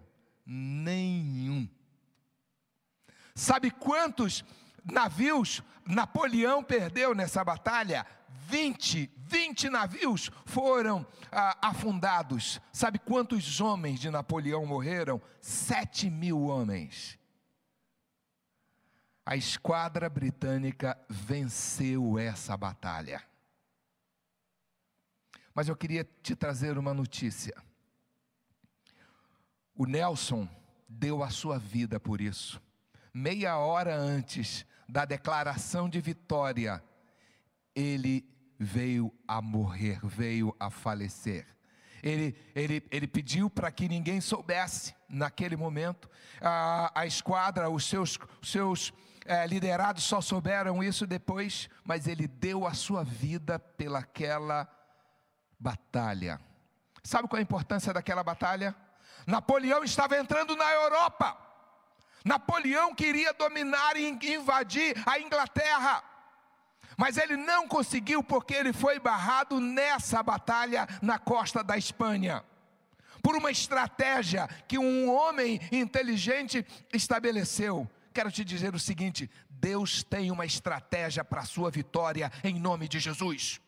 Nenhum. 0.45 1.69
Sabe 3.35 3.71
quantos 3.71 4.45
navios 4.85 5.63
Napoleão 5.87 6.63
perdeu 6.63 7.15
nessa 7.15 7.45
batalha? 7.45 8.07
20, 8.29 9.11
20 9.17 9.71
navios 9.71 10.31
foram 10.45 11.07
ah, 11.31 11.57
afundados. 11.63 12.61
Sabe 12.73 12.99
quantos 12.99 13.61
homens 13.61 14.01
de 14.01 14.11
Napoleão 14.11 14.67
morreram? 14.67 15.21
7 15.41 16.11
mil 16.11 16.43
homens. 16.43 17.19
A 19.25 19.37
esquadra 19.37 20.11
britânica 20.11 20.99
venceu 21.09 22.19
essa 22.19 22.57
batalha. 22.57 23.23
Mas 25.55 25.69
eu 25.69 25.77
queria 25.77 26.07
te 26.23 26.35
trazer 26.35 26.77
uma 26.77 26.93
notícia. 26.93 27.55
O 29.75 29.87
Nelson 29.87 30.49
deu 30.89 31.23
a 31.23 31.31
sua 31.31 31.59
vida 31.59 31.99
por 31.99 32.21
isso 32.21 32.61
meia 33.13 33.57
hora 33.59 33.95
antes 33.95 34.65
da 34.89 35.05
declaração 35.05 35.89
de 35.89 36.01
vitória, 36.01 36.83
ele 37.75 38.29
veio 38.59 39.13
a 39.27 39.41
morrer, 39.41 40.01
veio 40.05 40.55
a 40.59 40.71
falecer. 40.71 41.47
Ele, 42.03 42.37
ele, 42.55 42.83
ele 42.91 43.07
pediu 43.07 43.49
para 43.49 43.71
que 43.71 43.89
ninguém 43.89 44.21
soubesse 44.21 44.95
naquele 45.09 45.57
momento. 45.57 46.11
A, 46.41 46.91
a 47.01 47.07
esquadra, 47.07 47.71
os 47.71 47.87
seus, 47.87 48.19
seus 48.43 48.93
é, 49.25 49.47
liderados 49.47 50.03
só 50.03 50.21
souberam 50.21 50.83
isso 50.83 51.07
depois, 51.07 51.69
mas 51.85 52.09
ele 52.09 52.27
deu 52.27 52.67
a 52.67 52.75
sua 52.75 53.05
vida 53.05 53.59
pelaquela 53.59 54.69
batalha. 55.59 56.41
Sabe 57.05 57.29
qual 57.29 57.39
é 57.39 57.41
a 57.41 57.43
importância 57.43 57.93
daquela 57.93 58.25
batalha? 58.25 58.75
Napoleão 59.27 59.85
estava 59.85 60.19
entrando 60.19 60.57
na 60.57 60.73
Europa. 60.73 61.52
Napoleão 62.25 62.95
queria 62.95 63.33
dominar 63.33 63.97
e 63.97 64.07
invadir 64.35 64.95
a 65.07 65.19
Inglaterra, 65.19 66.03
mas 66.97 67.17
ele 67.17 67.37
não 67.37 67.67
conseguiu 67.67 68.23
porque 68.23 68.55
ele 68.55 68.73
foi 68.73 68.99
barrado 68.99 69.61
nessa 69.61 70.23
batalha 70.23 70.87
na 71.01 71.19
costa 71.19 71.63
da 71.63 71.77
Espanha. 71.77 72.45
Por 73.23 73.37
uma 73.37 73.51
estratégia 73.51 74.49
que 74.67 74.79
um 74.79 75.11
homem 75.11 75.61
inteligente 75.71 76.67
estabeleceu. 76.93 77.89
Quero 78.13 78.33
te 78.33 78.45
dizer 78.45 78.75
o 78.75 78.81
seguinte: 78.81 79.31
Deus 79.49 80.03
tem 80.03 80.31
uma 80.31 80.45
estratégia 80.45 81.25
para 81.25 81.41
a 81.41 81.47
sua 81.47 81.71
vitória 81.71 82.31
em 82.43 82.59
nome 82.59 82.89
de 82.89 82.99
Jesus. 82.99 83.61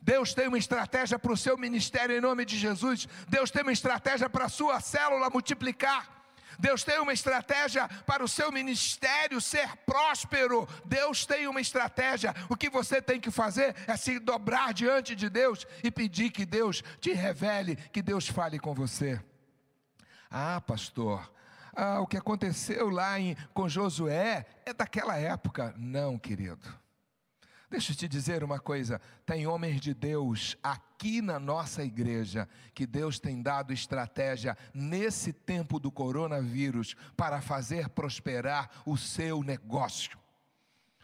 Deus 0.00 0.32
tem 0.32 0.48
uma 0.48 0.58
estratégia 0.58 1.18
para 1.18 1.32
o 1.32 1.36
seu 1.36 1.58
ministério 1.58 2.16
em 2.16 2.20
nome 2.20 2.44
de 2.44 2.56
Jesus. 2.56 3.06
Deus 3.28 3.50
tem 3.50 3.62
uma 3.62 3.72
estratégia 3.72 4.30
para 4.30 4.46
a 4.46 4.48
sua 4.48 4.80
célula 4.80 5.28
multiplicar. 5.28 6.19
Deus 6.60 6.84
tem 6.84 7.00
uma 7.00 7.12
estratégia 7.12 7.88
para 8.06 8.22
o 8.22 8.28
seu 8.28 8.52
ministério 8.52 9.40
ser 9.40 9.76
próspero. 9.78 10.68
Deus 10.84 11.24
tem 11.26 11.48
uma 11.48 11.60
estratégia. 11.60 12.34
O 12.48 12.56
que 12.56 12.68
você 12.68 13.00
tem 13.00 13.18
que 13.18 13.30
fazer 13.30 13.74
é 13.86 13.96
se 13.96 14.18
dobrar 14.18 14.72
diante 14.74 15.16
de 15.16 15.28
Deus 15.28 15.66
e 15.82 15.90
pedir 15.90 16.30
que 16.30 16.44
Deus 16.44 16.82
te 17.00 17.12
revele, 17.12 17.76
que 17.76 18.02
Deus 18.02 18.28
fale 18.28 18.58
com 18.58 18.74
você. 18.74 19.20
Ah, 20.30 20.60
pastor, 20.60 21.32
ah, 21.74 22.00
o 22.00 22.06
que 22.06 22.16
aconteceu 22.16 22.88
lá 22.90 23.18
em, 23.18 23.34
com 23.54 23.68
Josué 23.68 24.46
é 24.64 24.72
daquela 24.72 25.16
época. 25.16 25.74
Não, 25.76 26.18
querido. 26.18 26.78
Deixa 27.70 27.92
eu 27.92 27.96
te 27.96 28.08
dizer 28.08 28.42
uma 28.42 28.58
coisa: 28.58 29.00
tem 29.24 29.46
homens 29.46 29.80
de 29.80 29.94
Deus 29.94 30.58
aqui 30.60 31.22
na 31.22 31.38
nossa 31.38 31.84
igreja 31.84 32.48
que 32.74 32.84
Deus 32.84 33.20
tem 33.20 33.40
dado 33.40 33.72
estratégia 33.72 34.58
nesse 34.74 35.32
tempo 35.32 35.78
do 35.78 35.90
coronavírus 35.90 36.96
para 37.16 37.40
fazer 37.40 37.88
prosperar 37.90 38.68
o 38.84 38.96
seu 38.96 39.44
negócio. 39.44 40.18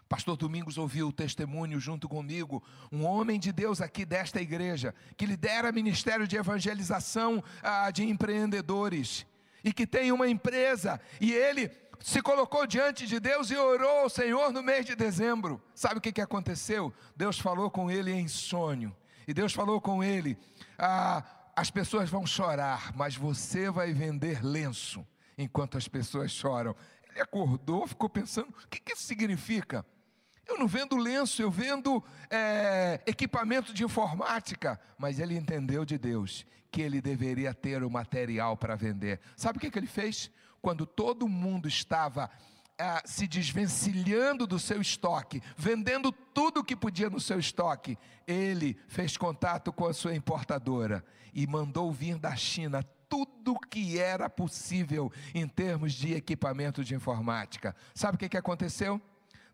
Pastor 0.08 0.36
Domingos 0.36 0.76
ouviu 0.76 1.08
o 1.08 1.12
testemunho 1.12 1.80
junto 1.80 2.08
comigo, 2.08 2.62
um 2.92 3.04
homem 3.04 3.40
de 3.40 3.52
Deus 3.52 3.80
aqui 3.80 4.04
desta 4.04 4.40
igreja, 4.40 4.94
que 5.16 5.26
lidera 5.26 5.72
ministério 5.72 6.28
de 6.28 6.36
evangelização 6.36 7.42
ah, 7.62 7.90
de 7.90 8.04
empreendedores 8.04 9.26
e 9.64 9.72
que 9.72 9.84
tem 9.84 10.12
uma 10.12 10.28
empresa, 10.28 11.00
e 11.20 11.32
ele 11.32 11.68
se 12.00 12.22
colocou 12.22 12.66
diante 12.66 13.06
de 13.06 13.18
Deus 13.18 13.50
e 13.50 13.56
orou 13.56 14.00
ao 14.00 14.08
Senhor 14.08 14.52
no 14.52 14.62
mês 14.62 14.84
de 14.84 14.94
dezembro. 14.94 15.62
Sabe 15.74 15.98
o 15.98 16.00
que, 16.00 16.12
que 16.12 16.20
aconteceu? 16.20 16.92
Deus 17.16 17.38
falou 17.38 17.70
com 17.70 17.90
ele 17.90 18.12
em 18.12 18.28
sonho. 18.28 18.94
E 19.26 19.34
Deus 19.34 19.52
falou 19.52 19.80
com 19.80 20.02
ele: 20.02 20.38
ah, 20.78 21.24
as 21.54 21.70
pessoas 21.70 22.08
vão 22.08 22.26
chorar, 22.26 22.92
mas 22.94 23.16
você 23.16 23.70
vai 23.70 23.92
vender 23.92 24.44
lenço 24.44 25.06
enquanto 25.36 25.76
as 25.76 25.88
pessoas 25.88 26.30
choram. 26.30 26.76
Ele 27.10 27.20
acordou, 27.20 27.86
ficou 27.86 28.08
pensando: 28.08 28.48
o 28.48 28.68
que, 28.68 28.80
que 28.80 28.92
isso 28.92 29.02
significa? 29.02 29.84
Eu 30.46 30.58
não 30.58 30.68
vendo 30.68 30.96
lenço, 30.96 31.42
eu 31.42 31.50
vendo 31.50 32.02
é, 32.30 33.00
equipamento 33.04 33.74
de 33.74 33.82
informática. 33.82 34.80
Mas 34.96 35.18
ele 35.18 35.36
entendeu 35.36 35.84
de 35.84 35.98
Deus 35.98 36.46
que 36.70 36.82
ele 36.82 37.00
deveria 37.00 37.52
ter 37.52 37.82
o 37.82 37.90
material 37.90 38.56
para 38.56 38.76
vender. 38.76 39.18
Sabe 39.34 39.58
o 39.58 39.60
que, 39.60 39.70
que 39.70 39.78
ele 39.78 39.86
fez? 39.86 40.30
Quando 40.66 40.84
todo 40.84 41.28
mundo 41.28 41.68
estava 41.68 42.28
ah, 42.76 43.00
se 43.04 43.28
desvencilhando 43.28 44.48
do 44.48 44.58
seu 44.58 44.80
estoque, 44.80 45.40
vendendo 45.56 46.10
tudo 46.10 46.58
o 46.58 46.64
que 46.64 46.74
podia 46.74 47.08
no 47.08 47.20
seu 47.20 47.38
estoque, 47.38 47.96
ele 48.26 48.76
fez 48.88 49.16
contato 49.16 49.72
com 49.72 49.86
a 49.86 49.94
sua 49.94 50.16
importadora 50.16 51.04
e 51.32 51.46
mandou 51.46 51.92
vir 51.92 52.18
da 52.18 52.34
China 52.34 52.82
tudo 53.08 53.52
o 53.52 53.60
que 53.60 53.96
era 54.00 54.28
possível 54.28 55.12
em 55.32 55.46
termos 55.46 55.92
de 55.92 56.14
equipamento 56.14 56.82
de 56.82 56.96
informática. 56.96 57.72
Sabe 57.94 58.16
o 58.16 58.18
que, 58.18 58.28
que 58.28 58.36
aconteceu? 58.36 59.00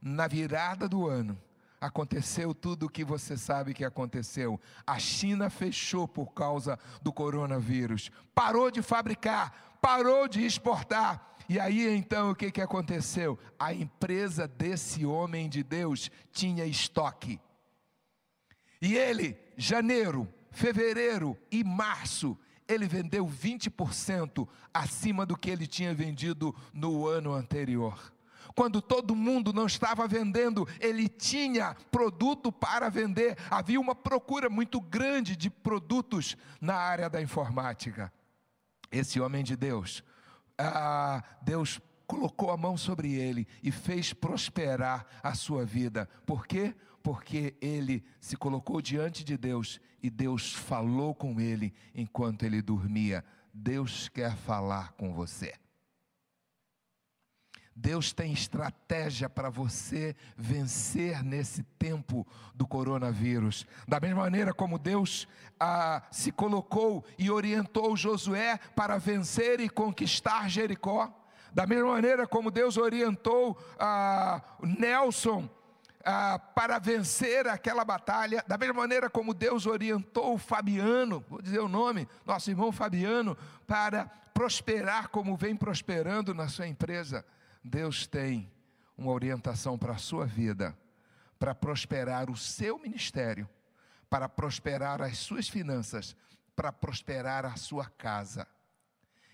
Na 0.01 0.27
virada 0.27 0.89
do 0.89 1.07
ano, 1.07 1.39
aconteceu 1.79 2.55
tudo 2.55 2.87
o 2.87 2.91
que 2.91 3.05
você 3.05 3.37
sabe 3.37 3.75
que 3.75 3.85
aconteceu. 3.85 4.59
A 4.87 4.99
China 4.99 5.51
fechou 5.51 6.09
por 6.09 6.33
causa 6.33 6.79
do 7.03 7.13
coronavírus, 7.13 8.11
parou 8.35 8.71
de 8.71 8.81
fabricar, 8.81 9.72
parou 9.83 10.29
de 10.29 10.47
exportar. 10.47 11.35
E 11.49 11.59
aí 11.59 11.89
então 11.89 12.31
o 12.31 12.35
que, 12.37 12.53
que 12.53 12.61
aconteceu? 12.61 13.37
A 13.59 13.75
empresa 13.75 14.47
desse 14.47 15.05
homem 15.05 15.49
de 15.49 15.65
Deus 15.65 16.09
tinha 16.31 16.65
estoque. 16.65 17.41
E 18.81 18.95
ele, 18.95 19.37
janeiro, 19.57 20.33
fevereiro 20.53 21.37
e 21.51 21.65
março, 21.65 22.39
ele 22.69 22.87
vendeu 22.87 23.27
20% 23.27 24.49
acima 24.73 25.27
do 25.27 25.37
que 25.37 25.51
ele 25.51 25.67
tinha 25.67 25.93
vendido 25.93 26.55
no 26.73 27.07
ano 27.07 27.33
anterior. 27.33 28.13
Quando 28.55 28.81
todo 28.81 29.17
mundo 29.17 29.53
não 29.53 29.67
estava 29.67 30.07
vendendo, 30.07 30.69
ele 30.79 31.09
tinha 31.09 31.75
produto 31.91 32.53
para 32.53 32.89
vender. 32.89 33.37
Havia 33.51 33.81
uma 33.81 33.95
procura 33.95 34.49
muito 34.49 34.81
grande 34.81 35.35
de 35.35 35.51
produtos 35.51 36.37
na 36.61 36.75
área 36.75 37.09
da 37.09 37.21
informática 37.21 38.13
esse 38.93 39.21
homem 39.21 39.43
de 39.43 39.57
Deus 39.57 40.05
ah, 40.59 41.23
Deus 41.43 41.81
colocou 42.07 42.51
a 42.51 42.57
mão 42.57 42.77
sobre 42.77 43.15
ele 43.15 43.47
e 43.63 43.71
fez 43.71 44.13
prosperar 44.13 45.07
a 45.23 45.35
sua 45.35 45.65
vida. 45.65 46.09
Por 46.27 46.47
quê? 46.47 46.75
Porque 47.03 47.55
ele 47.61 48.05
se 48.21 48.37
colocou 48.37 48.81
diante 48.81 49.25
de 49.25 49.37
Deus 49.37 49.81
e 50.03 50.11
Deus 50.11 50.53
falou 50.53 51.15
com 51.15 51.41
ele 51.41 51.73
enquanto 51.95 52.45
ele 52.45 52.63
dormia. 52.63 53.25
Deus 53.53 54.09
quer 54.09 54.37
falar 54.37 54.93
com 54.93 55.13
você. 55.13 55.55
Deus 57.75 58.13
tem 58.13 58.33
estratégia 58.33 59.29
para 59.29 59.49
você 59.49 60.15
vencer 60.37 61.23
nesse 61.23 61.63
tempo 61.79 62.27
do 62.55 62.67
coronavírus. 62.67 63.67
Da 63.89 63.99
mesma 63.99 64.23
maneira 64.23 64.53
como 64.53 64.79
Deus 64.79 65.27
ah, 65.59 66.03
se 66.11 66.31
colocou 66.31 67.05
e 67.19 67.31
orientou 67.31 67.97
Josué 67.97 68.59
para 68.77 68.99
vencer 68.99 69.61
e 69.61 69.69
conquistar 69.69 70.49
Jericó. 70.51 71.11
Da 71.53 71.67
mesma 71.67 71.89
maneira 71.89 72.27
como 72.27 72.51
Deus 72.51 72.77
orientou 72.77 73.59
ah, 73.79 74.43
Nelson 74.63 75.49
ah, 76.05 76.39
para 76.39 76.79
vencer 76.79 77.47
aquela 77.47 77.85
batalha, 77.85 78.45
da 78.47 78.59
mesma 78.59 78.75
maneira 78.75 79.09
como 79.09 79.33
Deus 79.33 79.67
orientou 79.67 80.37
Fabiano, 80.37 81.25
vou 81.29 81.41
dizer 81.41 81.61
o 81.61 81.69
nome, 81.69 82.09
nosso 82.27 82.51
irmão 82.51 82.73
Fabiano, 82.73 83.37
para 83.67 84.07
prosperar 84.35 85.09
como 85.09 85.37
vem 85.37 85.55
prosperando 85.55 86.35
na 86.35 86.49
sua 86.49 86.67
empresa. 86.67 87.25
Deus 87.63 88.07
tem 88.07 88.51
uma 88.97 89.13
orientação 89.13 89.79
para 89.79 89.93
a 89.93 89.99
sua 89.99 90.27
vida, 90.27 90.77
para 91.39 91.55
prosperar 91.55 92.31
o 92.31 92.37
seu 92.37 92.79
ministério, 92.79 93.49
para 94.09 94.29
prosperar 94.29 95.01
as 95.01 95.19
suas 95.19 95.49
finanças, 95.49 96.17
para 96.55 96.73
prosperar 96.73 97.45
a 97.45 97.57
sua 97.57 97.87
casa. 97.87 98.47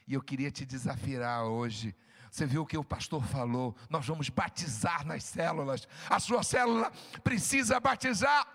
E 0.07 0.15
eu 0.15 0.23
queria 0.23 0.51
te 0.51 0.65
desafiar 0.65 1.45
hoje. 1.45 1.95
Você 2.31 2.47
viu 2.47 2.63
o 2.63 2.67
que 2.67 2.79
o 2.79 2.85
pastor 2.85 3.25
falou? 3.25 3.77
Nós 3.91 4.07
vamos 4.07 4.29
batizar 4.29 5.07
nas 5.07 5.25
células. 5.25 5.87
A 6.09 6.21
sua 6.21 6.43
célula 6.43 6.93
precisa 7.23 7.81
batizar 7.81 8.47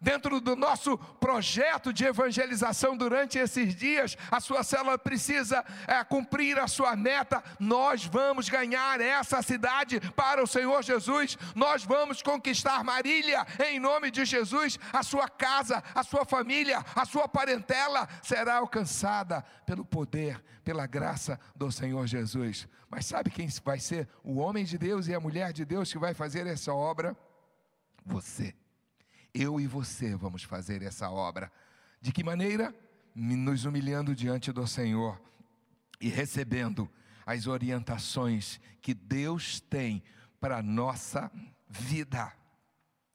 dentro 0.00 0.40
do 0.40 0.56
nosso 0.56 0.96
projeto 0.96 1.92
de 1.92 2.04
evangelização 2.04 2.96
durante 2.96 3.38
esses 3.38 3.74
dias, 3.74 4.16
a 4.30 4.40
sua 4.40 4.62
célula 4.62 4.98
precisa 4.98 5.64
é, 5.86 6.02
cumprir 6.02 6.58
a 6.58 6.66
sua 6.66 6.96
meta. 6.96 7.42
Nós 7.58 8.06
vamos 8.06 8.48
ganhar 8.48 9.00
essa 9.00 9.42
cidade 9.42 10.00
para 10.16 10.42
o 10.42 10.46
Senhor 10.46 10.82
Jesus, 10.82 11.36
nós 11.54 11.84
vamos 11.84 12.22
conquistar 12.22 12.82
Marília 12.82 13.46
em 13.66 13.78
nome 13.78 14.10
de 14.10 14.24
Jesus. 14.24 14.78
A 14.92 15.02
sua 15.02 15.28
casa, 15.28 15.82
a 15.94 16.02
sua 16.02 16.24
família, 16.24 16.84
a 16.94 17.04
sua 17.04 17.28
parentela 17.28 18.08
será 18.22 18.56
alcançada 18.56 19.44
pelo 19.66 19.84
poder, 19.84 20.42
pela 20.64 20.86
graça 20.86 21.38
do 21.54 21.70
Senhor 21.70 22.06
Jesus. 22.06 22.66
Mas 22.88 23.06
sabe 23.06 23.30
quem 23.30 23.48
vai 23.62 23.78
ser 23.78 24.08
o 24.24 24.38
homem 24.38 24.64
de 24.64 24.78
Deus 24.78 25.06
e 25.06 25.14
a 25.14 25.20
mulher 25.20 25.52
de 25.52 25.64
Deus 25.64 25.92
que 25.92 25.98
vai 25.98 26.14
fazer 26.14 26.46
essa 26.46 26.72
obra? 26.72 27.16
Você. 28.04 28.54
Eu 29.32 29.60
e 29.60 29.66
você 29.66 30.14
vamos 30.16 30.42
fazer 30.42 30.82
essa 30.82 31.10
obra. 31.10 31.52
De 32.00 32.12
que 32.12 32.24
maneira? 32.24 32.74
Nos 33.14 33.64
humilhando 33.64 34.14
diante 34.14 34.52
do 34.52 34.66
Senhor 34.66 35.20
e 36.00 36.08
recebendo 36.08 36.90
as 37.26 37.46
orientações 37.46 38.60
que 38.80 38.94
Deus 38.94 39.60
tem 39.60 40.02
para 40.40 40.58
a 40.58 40.62
nossa 40.62 41.30
vida. 41.68 42.32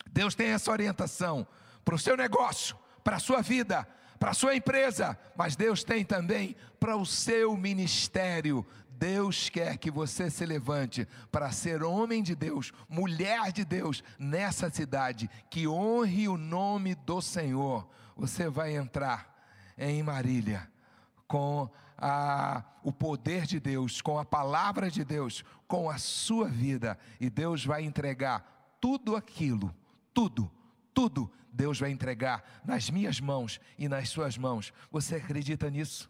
Deus 0.10 0.36
tem 0.36 0.48
essa 0.48 0.72
orientação 0.72 1.48
para 1.84 1.96
o 1.96 2.00
seu 2.00 2.16
negócio, 2.16 2.78
para 3.04 3.18
a 3.18 3.20
sua 3.20 3.42
vida, 3.42 3.88
para 4.20 4.32
a 4.32 4.34
sua 4.34 4.56
empresa, 4.56 5.18
mas 5.36 5.56
Deus 5.56 5.84
tem 5.84 6.06
também 6.06 6.56
para 6.80 6.96
o 6.96 7.06
seu 7.06 7.58
ministério. 7.58 8.66
Deus 8.98 9.50
quer 9.50 9.78
que 9.78 9.92
você 9.92 10.30
se 10.30 10.46
levante 10.46 11.08
para 11.32 11.52
ser 11.52 11.84
homem 11.84 12.24
de 12.24 12.36
Deus, 12.36 12.72
mulher 12.88 13.52
de 13.52 13.66
Deus 13.66 14.04
nessa 14.18 14.70
cidade, 14.70 15.30
que 15.50 15.68
honre 15.68 16.28
o 16.28 16.38
nome 16.38 16.96
do 16.96 17.22
Senhor. 17.22 17.88
Você 18.16 18.50
vai 18.50 18.76
entrar 18.76 19.34
em 19.78 20.02
Marília 20.02 20.70
com 21.28 21.70
a, 21.98 22.64
o 22.84 22.92
poder 22.92 23.46
de 23.46 23.60
Deus, 23.60 24.02
com 24.02 24.18
a 24.18 24.26
palavra 24.26 24.90
de 24.90 25.04
Deus, 25.04 25.44
com 25.68 25.90
a 25.90 25.98
sua 25.98 26.48
vida, 26.48 26.98
e 27.20 27.30
Deus 27.30 27.66
vai 27.66 27.84
entregar 27.84 28.78
tudo 28.80 29.16
aquilo, 29.16 29.74
tudo, 30.14 30.52
tudo, 30.94 31.32
Deus 31.52 31.80
vai 31.80 31.90
entregar 31.90 32.62
nas 32.66 32.90
minhas 32.90 33.20
mãos 33.20 33.60
e 33.78 33.88
nas 33.88 34.10
suas 34.10 34.38
mãos. 34.38 34.74
Você 34.92 35.16
acredita 35.16 35.70
nisso? 35.70 36.10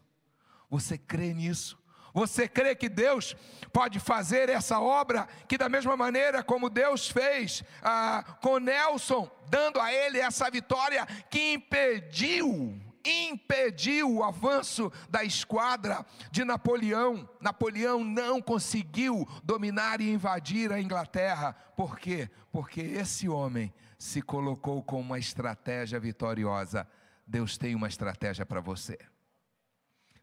Você 0.68 0.98
crê 0.98 1.32
nisso? 1.32 1.78
Você 2.16 2.48
crê 2.48 2.74
que 2.74 2.88
Deus 2.88 3.36
pode 3.70 4.00
fazer 4.00 4.48
essa 4.48 4.80
obra, 4.80 5.28
que 5.46 5.58
da 5.58 5.68
mesma 5.68 5.98
maneira 5.98 6.42
como 6.42 6.70
Deus 6.70 7.10
fez 7.10 7.62
ah, 7.82 8.24
com 8.40 8.58
Nelson, 8.58 9.30
dando 9.50 9.78
a 9.78 9.92
ele 9.92 10.18
essa 10.18 10.50
vitória 10.50 11.04
que 11.28 11.52
impediu 11.52 12.80
impediu 13.04 14.10
o 14.10 14.24
avanço 14.24 14.90
da 15.10 15.22
esquadra 15.22 16.06
de 16.30 16.42
Napoleão. 16.42 17.28
Napoleão 17.38 18.02
não 18.02 18.40
conseguiu 18.40 19.28
dominar 19.44 20.00
e 20.00 20.10
invadir 20.10 20.72
a 20.72 20.80
Inglaterra. 20.80 21.52
Por 21.76 21.98
quê? 21.98 22.30
Porque 22.50 22.80
esse 22.80 23.28
homem 23.28 23.72
se 23.98 24.22
colocou 24.22 24.82
com 24.82 24.98
uma 25.00 25.18
estratégia 25.18 26.00
vitoriosa. 26.00 26.88
Deus 27.26 27.58
tem 27.58 27.74
uma 27.74 27.86
estratégia 27.86 28.46
para 28.46 28.60
você. 28.60 28.98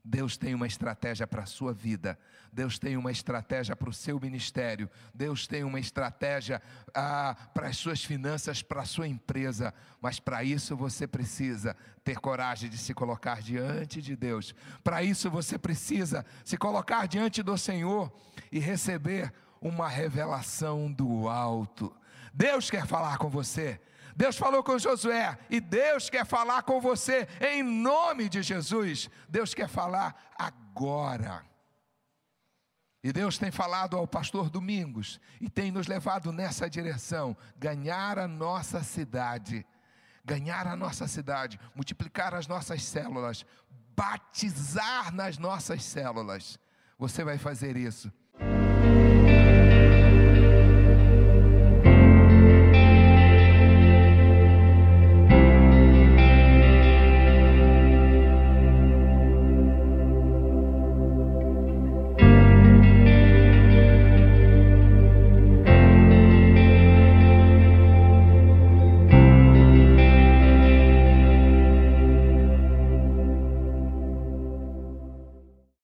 Deus 0.05 0.35
tem 0.35 0.53
uma 0.53 0.67
estratégia 0.67 1.25
para 1.25 1.43
a 1.43 1.45
sua 1.45 1.71
vida, 1.71 2.19
Deus 2.51 2.77
tem 2.77 2.97
uma 2.97 3.09
estratégia 3.09 3.73
para 3.73 3.89
o 3.89 3.93
seu 3.93 4.19
ministério, 4.19 4.89
Deus 5.13 5.47
tem 5.47 5.63
uma 5.63 5.79
estratégia 5.79 6.61
ah, 6.93 7.35
para 7.53 7.67
as 7.67 7.77
suas 7.77 8.03
finanças, 8.03 8.61
para 8.61 8.81
a 8.81 8.85
sua 8.85 9.07
empresa, 9.07 9.73
mas 10.01 10.19
para 10.19 10.43
isso 10.43 10.75
você 10.75 11.07
precisa 11.07 11.73
ter 12.03 12.19
coragem 12.19 12.69
de 12.69 12.77
se 12.77 12.93
colocar 12.93 13.41
diante 13.41 14.01
de 14.01 14.13
Deus, 14.13 14.53
para 14.83 15.01
isso 15.01 15.31
você 15.31 15.57
precisa 15.57 16.25
se 16.43 16.57
colocar 16.57 17.07
diante 17.07 17.41
do 17.41 17.57
Senhor 17.57 18.11
e 18.51 18.59
receber 18.59 19.31
uma 19.61 19.87
revelação 19.87 20.91
do 20.91 21.29
alto. 21.29 21.95
Deus 22.33 22.69
quer 22.69 22.87
falar 22.87 23.17
com 23.17 23.29
você. 23.29 23.79
Deus 24.15 24.37
falou 24.37 24.63
com 24.63 24.77
Josué 24.77 25.37
e 25.49 25.59
Deus 25.59 26.09
quer 26.09 26.25
falar 26.25 26.63
com 26.63 26.79
você 26.81 27.27
em 27.39 27.63
nome 27.63 28.27
de 28.29 28.41
Jesus. 28.41 29.09
Deus 29.29 29.53
quer 29.53 29.67
falar 29.67 30.33
agora. 30.37 31.45
E 33.03 33.11
Deus 33.11 33.37
tem 33.37 33.51
falado 33.51 33.97
ao 33.97 34.07
pastor 34.07 34.49
Domingos 34.49 35.19
e 35.41 35.49
tem 35.49 35.71
nos 35.71 35.87
levado 35.87 36.31
nessa 36.31 36.69
direção: 36.69 37.35
ganhar 37.57 38.17
a 38.17 38.27
nossa 38.27 38.81
cidade, 38.81 39.65
ganhar 40.23 40.67
a 40.67 40.75
nossa 40.75 41.07
cidade, 41.07 41.59
multiplicar 41.75 42.33
as 42.33 42.47
nossas 42.47 42.83
células, 42.83 43.45
batizar 43.95 45.13
nas 45.13 45.37
nossas 45.37 45.83
células. 45.83 46.57
Você 46.97 47.23
vai 47.23 47.37
fazer 47.37 47.75
isso 47.75 48.11